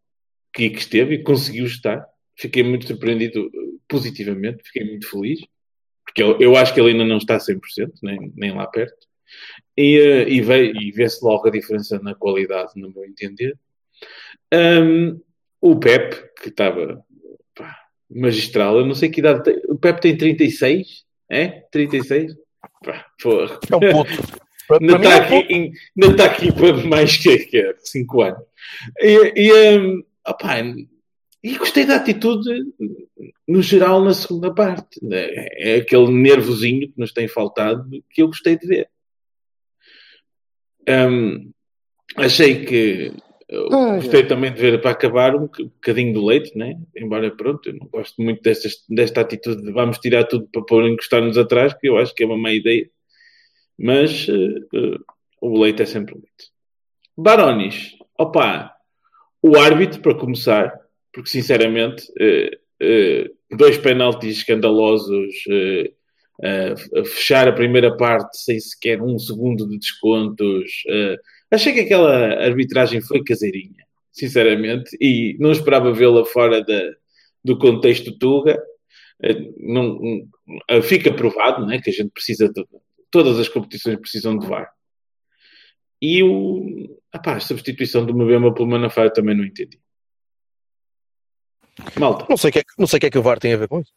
[0.53, 2.05] que, que esteve e conseguiu estar.
[2.35, 5.39] Fiquei muito surpreendido eh, positivamente, fiquei muito feliz,
[6.05, 7.59] porque eu, eu acho que ele ainda não está 100%,
[8.03, 9.06] nem, nem lá perto.
[9.77, 13.55] E, uh, e, e vê-se logo a diferença na qualidade, no meu entender.
[14.53, 15.19] Um,
[15.61, 17.03] o Pep, que estava
[18.09, 18.79] magistral.
[18.79, 19.61] Eu não sei que idade tem.
[19.67, 21.05] O Pep tem 36?
[21.29, 21.47] É?
[21.71, 22.35] 36?
[22.83, 23.59] Pá, porra.
[23.69, 24.03] É um
[24.67, 28.39] para mim está é um aqui, ainda está aqui para mais que, que 5 anos.
[28.99, 30.55] E, e, hum, opá,
[31.43, 32.49] e gostei da atitude
[33.47, 34.99] no geral na segunda parte.
[35.11, 38.89] É, é aquele nervosinho que nos tem faltado que eu gostei de ver.
[40.87, 41.51] Hum,
[42.15, 43.11] achei que
[43.71, 46.75] Ai, gostei também de ver para acabar um boc- bocadinho do leite, né?
[46.95, 50.85] Embora pronto, eu não gosto muito destas, desta atitude de vamos tirar tudo para pôr
[50.87, 52.89] encostar-nos atrás, que eu acho que é uma má ideia.
[53.79, 54.97] Mas eh, eh,
[55.41, 56.51] o leite é sempre leite.
[57.15, 58.73] Barones, opa,
[59.41, 60.73] o árbitro, para começar,
[61.13, 65.33] porque sinceramente, eh, eh, dois penaltis escandalosos,
[66.43, 70.83] a fechar a primeira parte sem sequer um segundo de descontos.
[70.87, 71.15] eh,
[71.51, 76.81] achei que aquela arbitragem foi caseirinha, sinceramente, e não esperava vê-la fora da,
[77.43, 78.61] do contexto Tuga.
[79.23, 79.99] Eh, não,
[80.69, 82.63] eh, fica provado né, que a gente precisa de
[83.09, 84.69] todas as competições precisam de VAR.
[85.99, 89.79] E o, apá, a substituição do Mbemba pelo Manafá também não entendi.
[91.99, 92.25] Malta.
[92.29, 93.67] Não sei é, que- não sei o que é que o VAR tem a ver
[93.67, 93.91] com isso.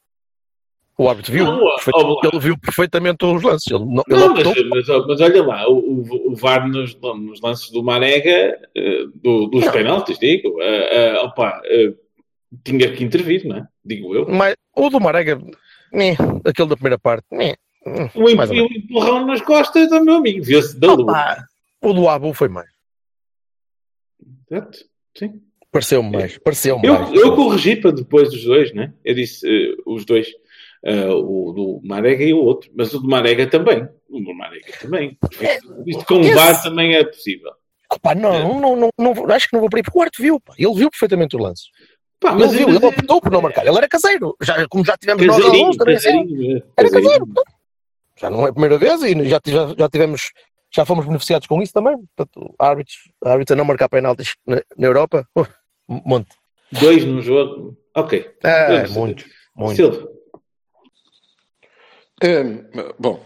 [1.02, 3.72] O árbitro viu, Não, ó, ele viu perfeitamente os lances.
[3.72, 4.68] Ele, não, ele Não, mas, optou.
[4.68, 9.64] mas, mas olha lá, o, o, VAR nos, nos lances do Marega, eh, do- dos
[9.64, 9.72] Não.
[9.72, 11.94] penaltis, digo, eh, eh, opa, eh,
[12.62, 13.66] tinha que intervir, não é?
[13.82, 14.28] Digo eu.
[14.28, 15.40] Mas, o do Marega,
[15.90, 16.10] né,
[16.44, 17.54] aquele da primeira parte, né,
[18.14, 21.36] O, mais o empurrão nas costas do meu amigo, viu-se da lua.
[21.82, 22.68] O do Abu foi mais.
[24.50, 24.78] Exato,
[25.16, 25.40] Sim.
[25.72, 26.36] Pareceu-me mais.
[26.38, 27.14] Pareceu-me Eu, mais.
[27.14, 28.92] eu corrigi para depois dos dois, né?
[29.04, 29.46] Eu disse
[29.86, 30.26] os dois,
[30.84, 33.86] eh, o do Marega e o outro, mas o do Marega também.
[34.08, 35.18] O do Marega também.
[35.86, 37.52] Isto com o VAR também é possível.
[37.92, 40.40] Opa, não, não, não, não, acho que não vou por aí, porque o árbitro viu,
[40.40, 40.54] pá.
[40.56, 41.66] ele viu perfeitamente os lances.
[42.20, 43.66] Pá, ele viu, ele optou por não marcar.
[43.66, 46.22] Ele era caseiro, já, como já tivemos nós Caseirinho, alguns, também assim.
[46.22, 46.88] caseirinho, é, Era
[48.20, 50.30] já não é a primeira vez e já, já, já tivemos,
[50.70, 51.96] já fomos beneficiados com isso também.
[52.14, 55.46] Portanto, árbitros, árbitros a não marcar penaltis na, na Europa, uh,
[55.88, 56.28] um monte.
[56.70, 57.76] Dois num jogo.
[57.96, 58.30] Ok.
[58.44, 59.24] É, muito,
[59.56, 59.76] muito.
[59.76, 60.19] Silva.
[62.22, 62.64] Hum,
[62.98, 63.18] bom.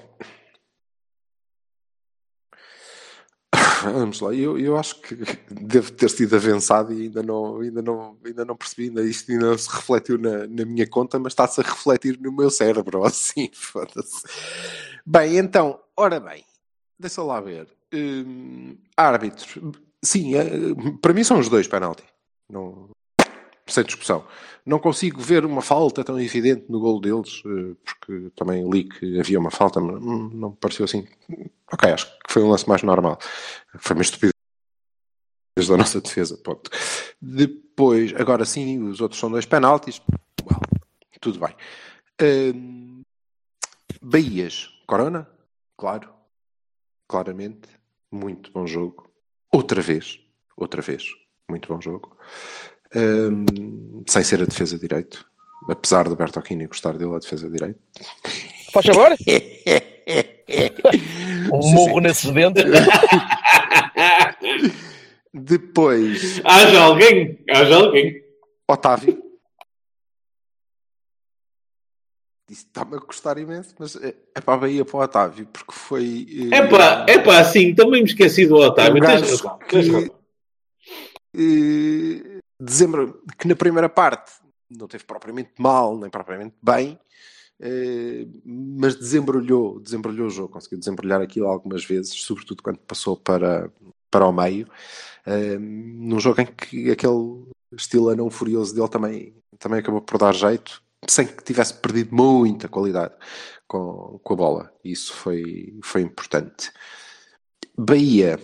[3.82, 5.16] Vamos lá, eu, eu acho que
[5.50, 9.50] devo ter sido avançado e ainda não, ainda não, ainda não percebi, ainda, isto ainda
[9.50, 13.50] não se refletiu na, na minha conta, mas está-se a refletir no meu cérebro, assim,
[13.52, 14.22] foda-se.
[15.04, 16.44] Bem, então, ora bem,
[16.98, 17.66] deixa lá ver.
[17.92, 19.58] Hum, árbitros,
[20.02, 20.44] sim, eh,
[21.00, 22.04] para mim são os dois penalti,
[22.48, 22.90] não,
[23.66, 24.24] sem discussão.
[24.64, 29.20] Não consigo ver uma falta tão evidente no gol deles, eh, porque também li que
[29.20, 31.06] havia uma falta, mas não me pareceu assim.
[31.72, 33.18] Ok, acho que foi um lance mais normal.
[33.78, 34.32] Foi uma estupidez
[35.68, 36.70] da nossa defesa, ponto.
[37.20, 40.00] Depois, agora sim, os outros são dois penaltis.
[40.44, 40.60] Well,
[41.20, 41.54] tudo bem.
[42.20, 43.02] Hum,
[44.00, 45.28] Bahias, Corona,
[45.76, 46.12] claro,
[47.08, 47.68] claramente,
[48.10, 49.10] muito bom jogo.
[49.52, 50.20] Outra vez,
[50.56, 51.04] outra vez,
[51.48, 52.16] muito bom jogo.
[52.96, 55.26] Hum, sem ser a defesa de direito,
[55.68, 57.80] apesar do Bertolini gostar dele a defesa de direito.
[58.72, 59.10] Faz favor?
[61.52, 62.00] Um Sim, morro sim.
[62.00, 62.64] nesses dentes.
[65.32, 67.38] Depois, Haja alguém.
[67.50, 68.22] Haja alguém.
[68.68, 69.22] Otávio.
[72.50, 75.72] Isso está-me a custar imenso, mas é, é para a Bahia para o Otávio, porque
[75.72, 76.26] foi.
[76.52, 78.96] eh, É pá, é pá, sim, também me esqueci do Otávio.
[79.02, 80.10] Um Tens razão, tens que- razão.
[82.64, 84.32] Dezembro, que na primeira parte
[84.70, 86.98] não teve propriamente mal, nem propriamente bem,
[87.60, 93.70] eh, mas desembrulhou, desembrulhou o jogo, conseguiu desembrulhar aquilo algumas vezes, sobretudo quando passou para,
[94.10, 94.68] para o meio,
[95.26, 100.34] eh, num jogo em que aquele estilo anão furioso dele também, também acabou por dar
[100.34, 103.14] jeito, sem que tivesse perdido muita qualidade
[103.68, 104.72] com, com a bola.
[104.84, 106.72] Isso foi, foi importante.
[107.76, 108.38] Bahia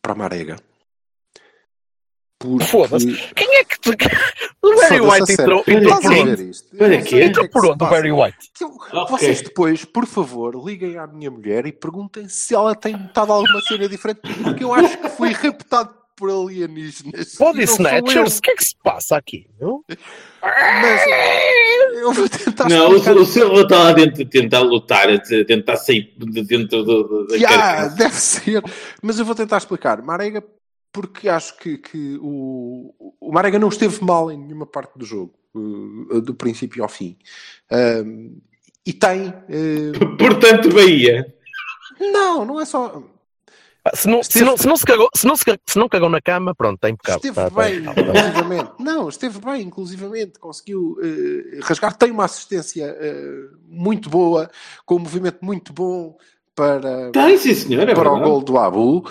[0.00, 0.67] para Marega.
[2.40, 2.64] Porque...
[2.66, 3.06] Foda-se.
[3.34, 3.80] Quem é que.
[3.80, 3.90] te-
[4.62, 5.42] O Barry White a sério.
[5.42, 6.78] entrou, entrou Estás por onde?
[6.78, 7.22] Para não quê?
[7.22, 7.88] Entrou é por onde o.
[7.88, 8.36] Barry White?
[8.60, 9.06] Eu-.
[9.08, 13.60] Vocês depois, por favor, liguem à minha mulher e perguntem se ela tem notado alguma
[13.62, 17.34] cena diferente, porque eu acho que fui raptado por alienígenas.
[17.38, 18.38] Body não Snatchers?
[18.38, 19.46] O que é que se passa aqui?
[19.60, 19.84] meu?
[20.42, 21.00] Mas
[22.00, 23.16] eu vou tentar Não, explicar.
[23.16, 27.26] o, o Silva está lá dentro a tentar lutar, te- tentar sair de dentro do,
[27.26, 27.96] da Ya, carcaça.
[27.96, 28.62] deve ser.
[29.02, 30.02] Mas eu vou tentar explicar.
[30.02, 30.42] Marega,
[31.00, 35.32] porque acho que, que o, o Marega não esteve mal em nenhuma parte do jogo,
[36.10, 37.16] eh, do princípio ao fim.
[38.84, 39.32] E tem.
[39.48, 41.32] eh, Portanto, Bahia.
[42.00, 43.00] Não, não é só.
[43.84, 45.88] Ah, Se não, se, não, se, não se cagou, se, não se, ca- se não
[45.88, 47.18] cagou na cama, pronto, está impecável.
[47.18, 48.04] Esteve Tá- tá bem, impecável.
[48.14, 48.72] inclusivamente.
[48.80, 50.38] Não, esteve bem, inclusivamente.
[50.40, 51.96] Conseguiu eh, rasgar.
[51.96, 54.50] Tem uma assistência eh, muito boa,
[54.84, 56.16] com um movimento muito bom
[56.58, 57.74] para, Tem, sim.
[57.76, 59.02] É para o gol do Abu,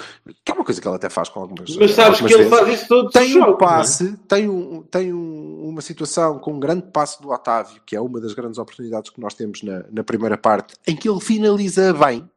[0.44, 2.50] que é uma coisa que ele até faz com algumas Mas sabes algumas que ele
[2.50, 2.60] vezes.
[2.60, 3.58] faz isso todos os Tem um jogos, não é?
[3.58, 8.02] passe, tem, um, tem um- uma situação com um grande passe do Otávio, que é
[8.02, 11.94] uma das grandes oportunidades que nós temos na, na primeira parte, em que ele finaliza
[11.94, 12.30] bem.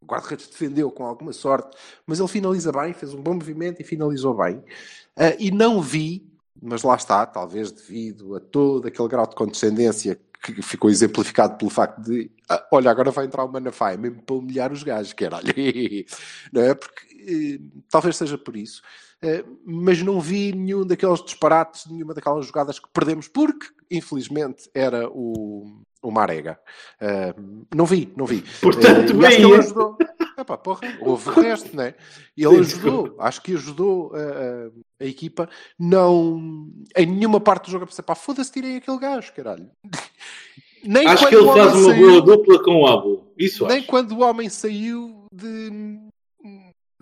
[0.00, 1.76] O guarda-redes defendeu com alguma sorte,
[2.06, 4.62] mas ele finaliza bem, fez um bom movimento e finalizou bem.
[5.16, 6.26] Ah, e não vi,
[6.62, 10.18] mas lá está, talvez devido a todo aquele grau de condescendência
[10.52, 14.36] que ficou exemplificado pelo facto de ah, olha, agora vai entrar o Manafá, mesmo para
[14.36, 15.52] humilhar os gajos, caralho.
[16.52, 16.74] não é?
[16.74, 18.82] Porque eh, talvez seja por isso.
[19.22, 25.08] Eh, mas não vi nenhum daqueles disparates, nenhuma daquelas jogadas que perdemos, porque, infelizmente, era
[25.08, 26.58] o, o Marega.
[27.00, 27.34] Eh,
[27.74, 28.44] não vi, não vi.
[28.60, 29.58] Portanto, que bem, ele é.
[29.58, 29.96] ajudou.
[30.38, 31.94] Epá, porra, houve o resto, né?
[32.36, 37.86] Ele ajudou, acho que ajudou a, a- equipa, não em nenhuma parte do jogo a
[37.86, 39.70] pensar, pá, foda-se, tirem aquele gajo, caralho.
[40.84, 43.32] Nem Acho que ele faz uma saiu- boa dupla com o Abu.
[43.36, 43.86] Isso nem acho.
[43.88, 45.70] quando o homem saiu de,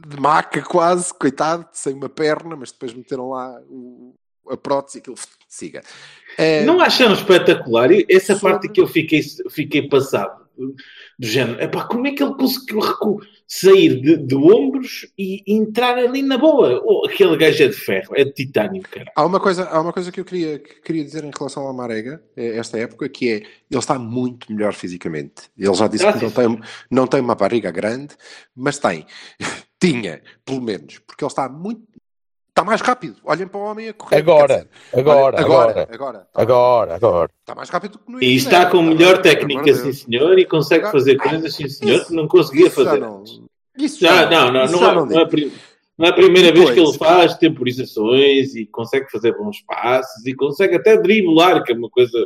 [0.07, 4.15] de maca quase, coitado, sem uma perna, mas depois meteram lá o-
[4.49, 5.17] a prótese e aquilo
[5.49, 5.83] siga.
[6.39, 7.91] Eh, Não acharam espetacular?
[7.93, 10.44] E Essa Sobre- parte que eu fiquei, fiquei passado.
[10.57, 12.81] Do género, epá, como é que ele conseguiu
[13.47, 16.81] sair de, de ombros e entrar ali na boa?
[16.85, 19.11] Oh, aquele gajo é de ferro, é de titânio, cara.
[19.15, 21.75] Há uma coisa, há uma coisa que eu queria, que queria dizer em relação ao
[21.75, 25.51] Marega, eh, esta época, que é, ele está muito melhor fisicamente.
[25.59, 28.15] Ele já disse Ah, que não tem, não tem uma barriga grande,
[28.55, 29.07] mas tem.
[29.81, 31.83] Tinha, pelo menos, porque ele está muito,
[32.55, 33.17] está mais rápido.
[33.25, 34.17] Olhem para o homem a correr.
[34.17, 37.31] Agora, agora, olha, agora, agora, agora, está, agora, agora.
[37.41, 38.71] está mais rápido que no E início, está né?
[38.71, 42.15] com Está melhor técnica, sim senhor, e consegue Ah, fazer coisas, sim senhor, isso- que
[42.15, 43.05] não conseguia Isso já fazer.
[43.77, 45.51] isso Já, já não, não, isso não, já é, não não, é,
[45.99, 50.33] não é a primeira vez que ele faz temporizações e consegue fazer bons passes e
[50.35, 52.17] consegue até driblar, que é uma coisa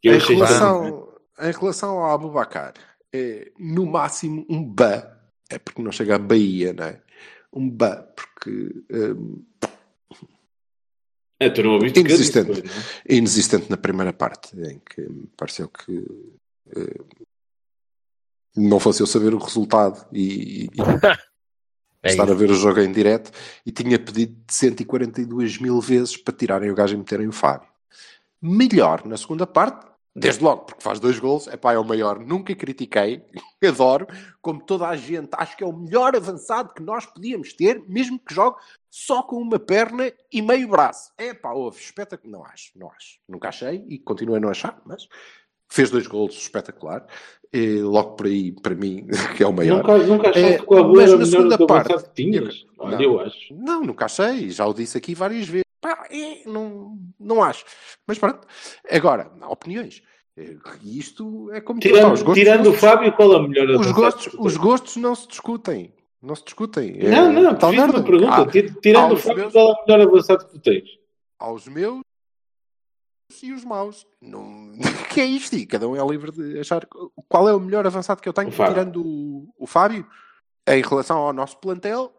[0.00, 1.08] que eu Em achei relação,
[1.38, 2.72] em relação ao Abubacar,
[3.12, 5.18] é no máximo um ba,
[5.50, 7.00] é porque não chega a Bahia, não é?
[7.52, 9.42] Um ba, porque hum,
[11.38, 12.62] É, Inexistente.
[13.06, 13.14] é?
[13.14, 16.04] é inexistente na primeira parte, em que me pareceu que
[16.74, 17.00] eh,
[18.56, 20.70] não fosse eu saber o resultado e, e
[22.02, 22.32] É estar isso.
[22.32, 23.32] a ver o jogo em direto
[23.64, 27.68] e tinha pedido 142 mil vezes para tirarem o gajo e meterem o Fábio.
[28.40, 29.86] Melhor na segunda parte,
[30.18, 33.22] desde logo, porque faz dois gols, é pá, é o maior, nunca critiquei,
[33.62, 34.06] adoro,
[34.40, 38.18] como toda a gente, acho que é o melhor avançado que nós podíamos ter, mesmo
[38.18, 38.56] que jogue
[38.90, 41.12] só com uma perna e meio braço.
[41.18, 44.80] É pá, houve, espetacular, não acho, não acho, nunca achei e continuo a não achar,
[44.86, 45.06] mas
[45.68, 47.06] fez dois gols espetacular,
[47.52, 49.78] e logo por aí, para mim, que é o maior.
[49.78, 52.10] Nunca, nunca achaste É, que o Abu mas era na melhor segunda do que parte-
[52.14, 52.66] tinhas?
[52.78, 53.54] Olha, eu acho.
[53.54, 55.65] Não, nunca achei, já o disse aqui várias vezes.
[56.10, 57.64] É, não, não acho.
[58.06, 58.46] Mas pronto.
[58.90, 60.02] Agora, há opiniões.
[60.36, 63.68] Eh, E isto é como Tirando, gostos, tirando não o Fábio, qual é o melhor
[63.70, 65.94] os avançado gostos, os gostos não se discutem.
[66.22, 66.96] Não se discutem.
[66.98, 68.46] É Não, não, tal uma pergunta.
[68.50, 70.88] Ti- Tirando o Fábio, meus- qual é o melhor avançado que tu tens?
[71.38, 72.00] aos meus
[73.42, 74.06] e os maus.
[74.20, 74.72] Não...
[75.12, 75.54] que é isto?
[75.56, 76.86] E cada um é livre de achar
[77.28, 80.06] qual é o melhor avançado que eu tenho, O tirando o, o Fábio,
[80.68, 82.12] em relação ao nosso plantel.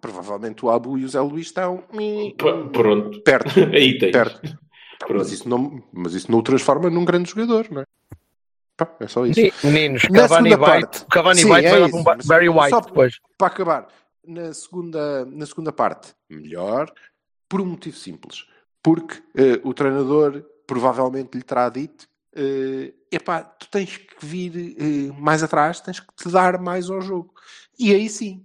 [0.00, 2.34] Provavelmente o Abu e o Zé Luís estão P-
[2.72, 3.20] Pronto.
[3.22, 3.48] perto.
[3.74, 4.12] Aí tens.
[4.12, 4.40] perto.
[4.98, 5.14] Pronto.
[5.18, 7.84] Mas isso, não, mas isso não o transforma num grande jogador, não é?
[8.76, 9.40] Pá, é só isso.
[9.64, 11.06] Meninos, Na Cavani segunda White, parte.
[11.06, 13.14] Cavani Sim, White é vai lá isso, Ba- mas Barry White só- depois.
[13.36, 13.88] Para acabar,
[14.26, 16.92] na segunda, na segunda parte, melhor,
[17.48, 18.44] por um motivo simples.
[18.82, 25.12] Porque eh, o treinador provavelmente lhe terá dito: eh, epá, tu tens que vir eh,
[25.20, 27.32] mais atrás, tens que te dar mais ao jogo.
[27.78, 28.44] E aí sim,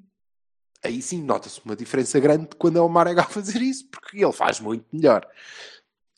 [0.83, 4.33] aí sim nota-se uma diferença grande quando é o Marega a fazer isso, porque ele
[4.33, 5.27] faz muito melhor.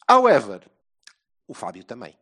[0.09, 0.61] However,
[1.47, 2.17] o Fábio também.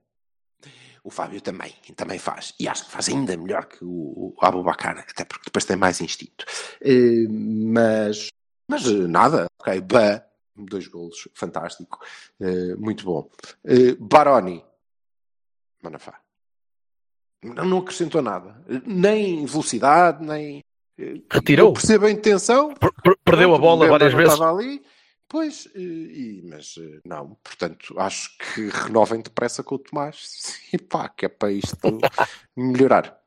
[1.03, 2.53] O Fábio também, também faz.
[2.57, 6.45] E acho que faz ainda melhor que o, Abubacar, até porque depois tem mais instinto.
[6.81, 8.29] Eh, mas,
[8.67, 9.81] mas eh, nada, ok.
[9.81, 10.25] Ba,
[10.55, 11.99] dois golos, fantástico.
[12.39, 13.29] Eh, muito bom.
[13.99, 14.63] Baroni,
[15.81, 16.21] Manafá.
[17.43, 18.63] Não acrescentou nada.
[18.85, 20.63] Nem velocidade, nem.
[21.31, 21.69] Retirou.
[21.69, 24.33] Eu percebo a intenção, Per- per- Perdeu a Pronto, bola o várias vezes.
[24.33, 24.81] Estava ali.
[25.27, 30.59] Pois, eh, e- mas eh, não, portanto, acho que renovem depressa com o Tomás.
[30.73, 31.77] E pá, que é para isto
[32.55, 33.17] melhorar.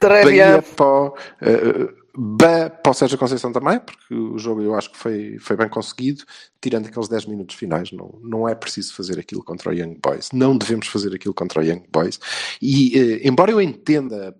[0.00, 4.90] Bahia para, o, eh, Ba para o Sérgio Conceição também, porque o jogo eu acho
[4.90, 6.24] que foi, foi bem conseguido,
[6.60, 7.90] tirando aqueles 10 minutos finais.
[7.92, 10.30] Não, não é preciso fazer aquilo contra o Young Boys.
[10.32, 12.18] Não devemos fazer aquilo contra o Young Boys.
[12.60, 14.36] E, eh, embora eu entenda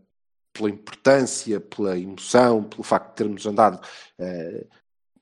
[0.53, 3.80] pela importância, pela emoção, pelo facto de termos andado
[4.18, 4.68] uh,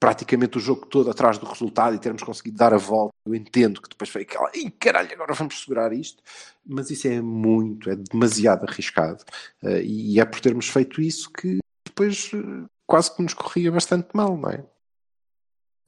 [0.00, 3.14] praticamente o jogo todo atrás do resultado e termos conseguido dar a volta.
[3.26, 6.22] Eu entendo que depois foi aquela, e caralho, agora vamos segurar isto,
[6.66, 9.22] mas isso é muito, é demasiado arriscado.
[9.62, 14.08] Uh, e é por termos feito isso que depois uh, quase que nos corria bastante
[14.14, 14.64] mal, não é?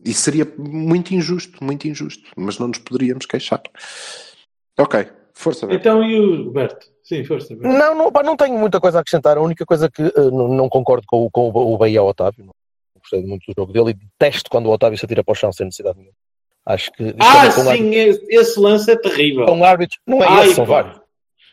[0.04, 3.62] E seria muito injusto, muito injusto, mas não nos poderíamos queixar.
[4.78, 5.66] Ok, força.
[5.70, 6.91] Então, e o Berto?
[7.02, 7.54] Sim, força.
[7.56, 9.36] Não, não, pá, não tenho muita coisa a acrescentar.
[9.36, 12.54] A única coisa que uh, não, não, concordo com, com o Bahia Otávio, não
[13.02, 15.52] gostei muito do jogo dele e detesto quando o Otávio se atira para o chão
[15.52, 16.14] sem necessidade nenhuma.
[16.64, 17.14] Acho que.
[17.18, 19.46] Ah, sim, esse lance é terrível.
[19.46, 21.00] Com árbitros, não é Ai, esse, são vários.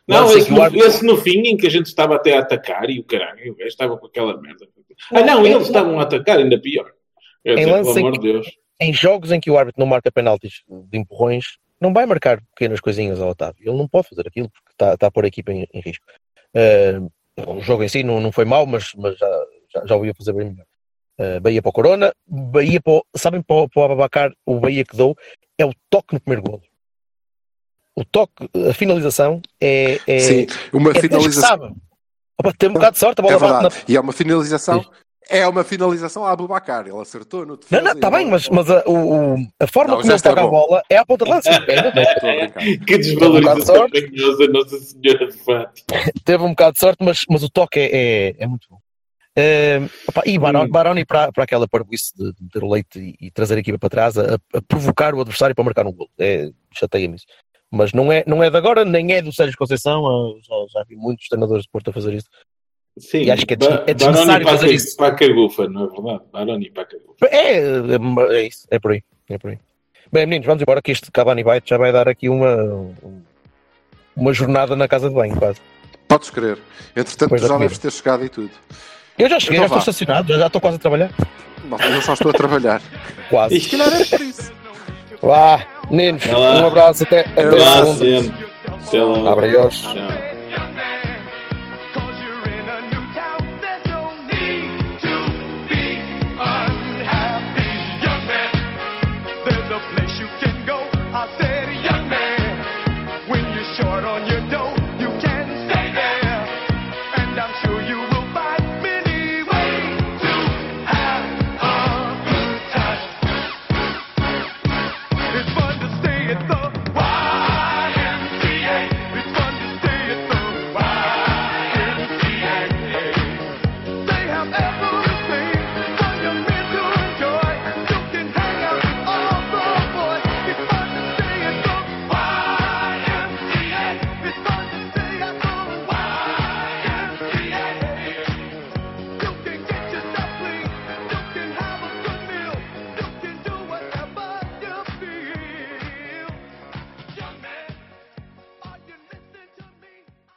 [0.08, 0.88] Não, esse no, árbitro...
[0.88, 3.56] esse no, fim em que a gente estava até a atacar e o caralho, o
[3.56, 4.68] gajo estava com aquela merda.
[5.12, 6.92] Ah, não, eles estavam a atacar, ainda pior.
[7.44, 8.48] Eu em, dizer, pelo amor de Deus.
[8.80, 11.46] em jogos em que o árbitro não marca penaltis de empurrões,
[11.80, 13.70] não vai marcar pequenas coisinhas ao Otávio.
[13.70, 16.06] Ele não pode fazer aquilo porque está, está a pôr a equipa em, em risco.
[16.56, 17.12] Uh,
[17.48, 20.14] o jogo em si não, não foi mau, mas, mas já, já, já o ia
[20.14, 20.66] fazer bem melhor.
[21.20, 24.60] Uh, Bahia para o Corona, Bahia para o, sabem para o, para o Ababacar, o
[24.60, 25.16] Bahia que dou
[25.58, 26.64] é o toque no primeiro golo.
[27.96, 30.00] O toque, a finalização é.
[30.08, 31.76] é Sim, uma é finalização.
[32.38, 33.64] Opa, tem um bocado de sorte, a bola é verdade.
[33.64, 33.84] Na...
[33.88, 34.90] E é uma finalização Sim.
[35.30, 37.82] É uma finalização a Abubacar, ele acertou no defesa.
[37.82, 40.44] Não, não, está bem, mas, mas a, o, a forma não, como ele toca é
[40.44, 41.50] a bola é a ponta de lança.
[42.86, 46.12] que desvalorização carinhosa, Nossa Senhora de Fátima.
[46.26, 48.80] Teve um bocado de sorte, mas, mas o toque é, é, é muito bom.
[49.38, 50.72] Uh, opa, e Baroni, hum.
[50.72, 53.90] Baroni para, para aquela parvoíce de meter o leite e, e, trazer a equipa para
[53.90, 56.10] trás, a, a, provocar o adversário para marcar um gol.
[56.18, 57.26] É, Chateia-me isso.
[57.72, 60.36] Mas não é, não é de agora, nem é do Sérgio Conceição.
[60.42, 62.28] Já, já vi muitos treinadores de Porto a fazer isso.
[62.98, 64.98] Sim, e acho que é, ba é desnecessário fazer para isso.
[64.98, 66.24] Para a cagufa, não é verdade?
[66.32, 67.26] Baroni para a cagufa.
[67.28, 69.04] É, é, é, isso, é por aí.
[69.30, 69.60] É por aí.
[70.12, 72.92] Bem, meninos, vamos embora que este Cavani Byte já vai dar aqui uma,
[74.16, 75.60] uma jornada na casa de banho, quase.
[76.08, 76.58] Podes crer.
[76.96, 78.52] Entretanto, já deves ter chegado e tudo.
[79.18, 79.80] Eu já cheguei, então já vá.
[79.80, 81.12] estou estacionado, já, estou quase a trabalhar.
[81.66, 82.82] Bom, eu só estou a trabalhar.
[83.30, 83.56] quase.
[83.56, 84.52] E se calhar é por isso.
[85.22, 89.32] Vá, meninos, um abraço até, até Olá, segunda.
[89.32, 89.82] Abraços.
[89.82, 89.96] Tchau.
[89.96, 90.19] ever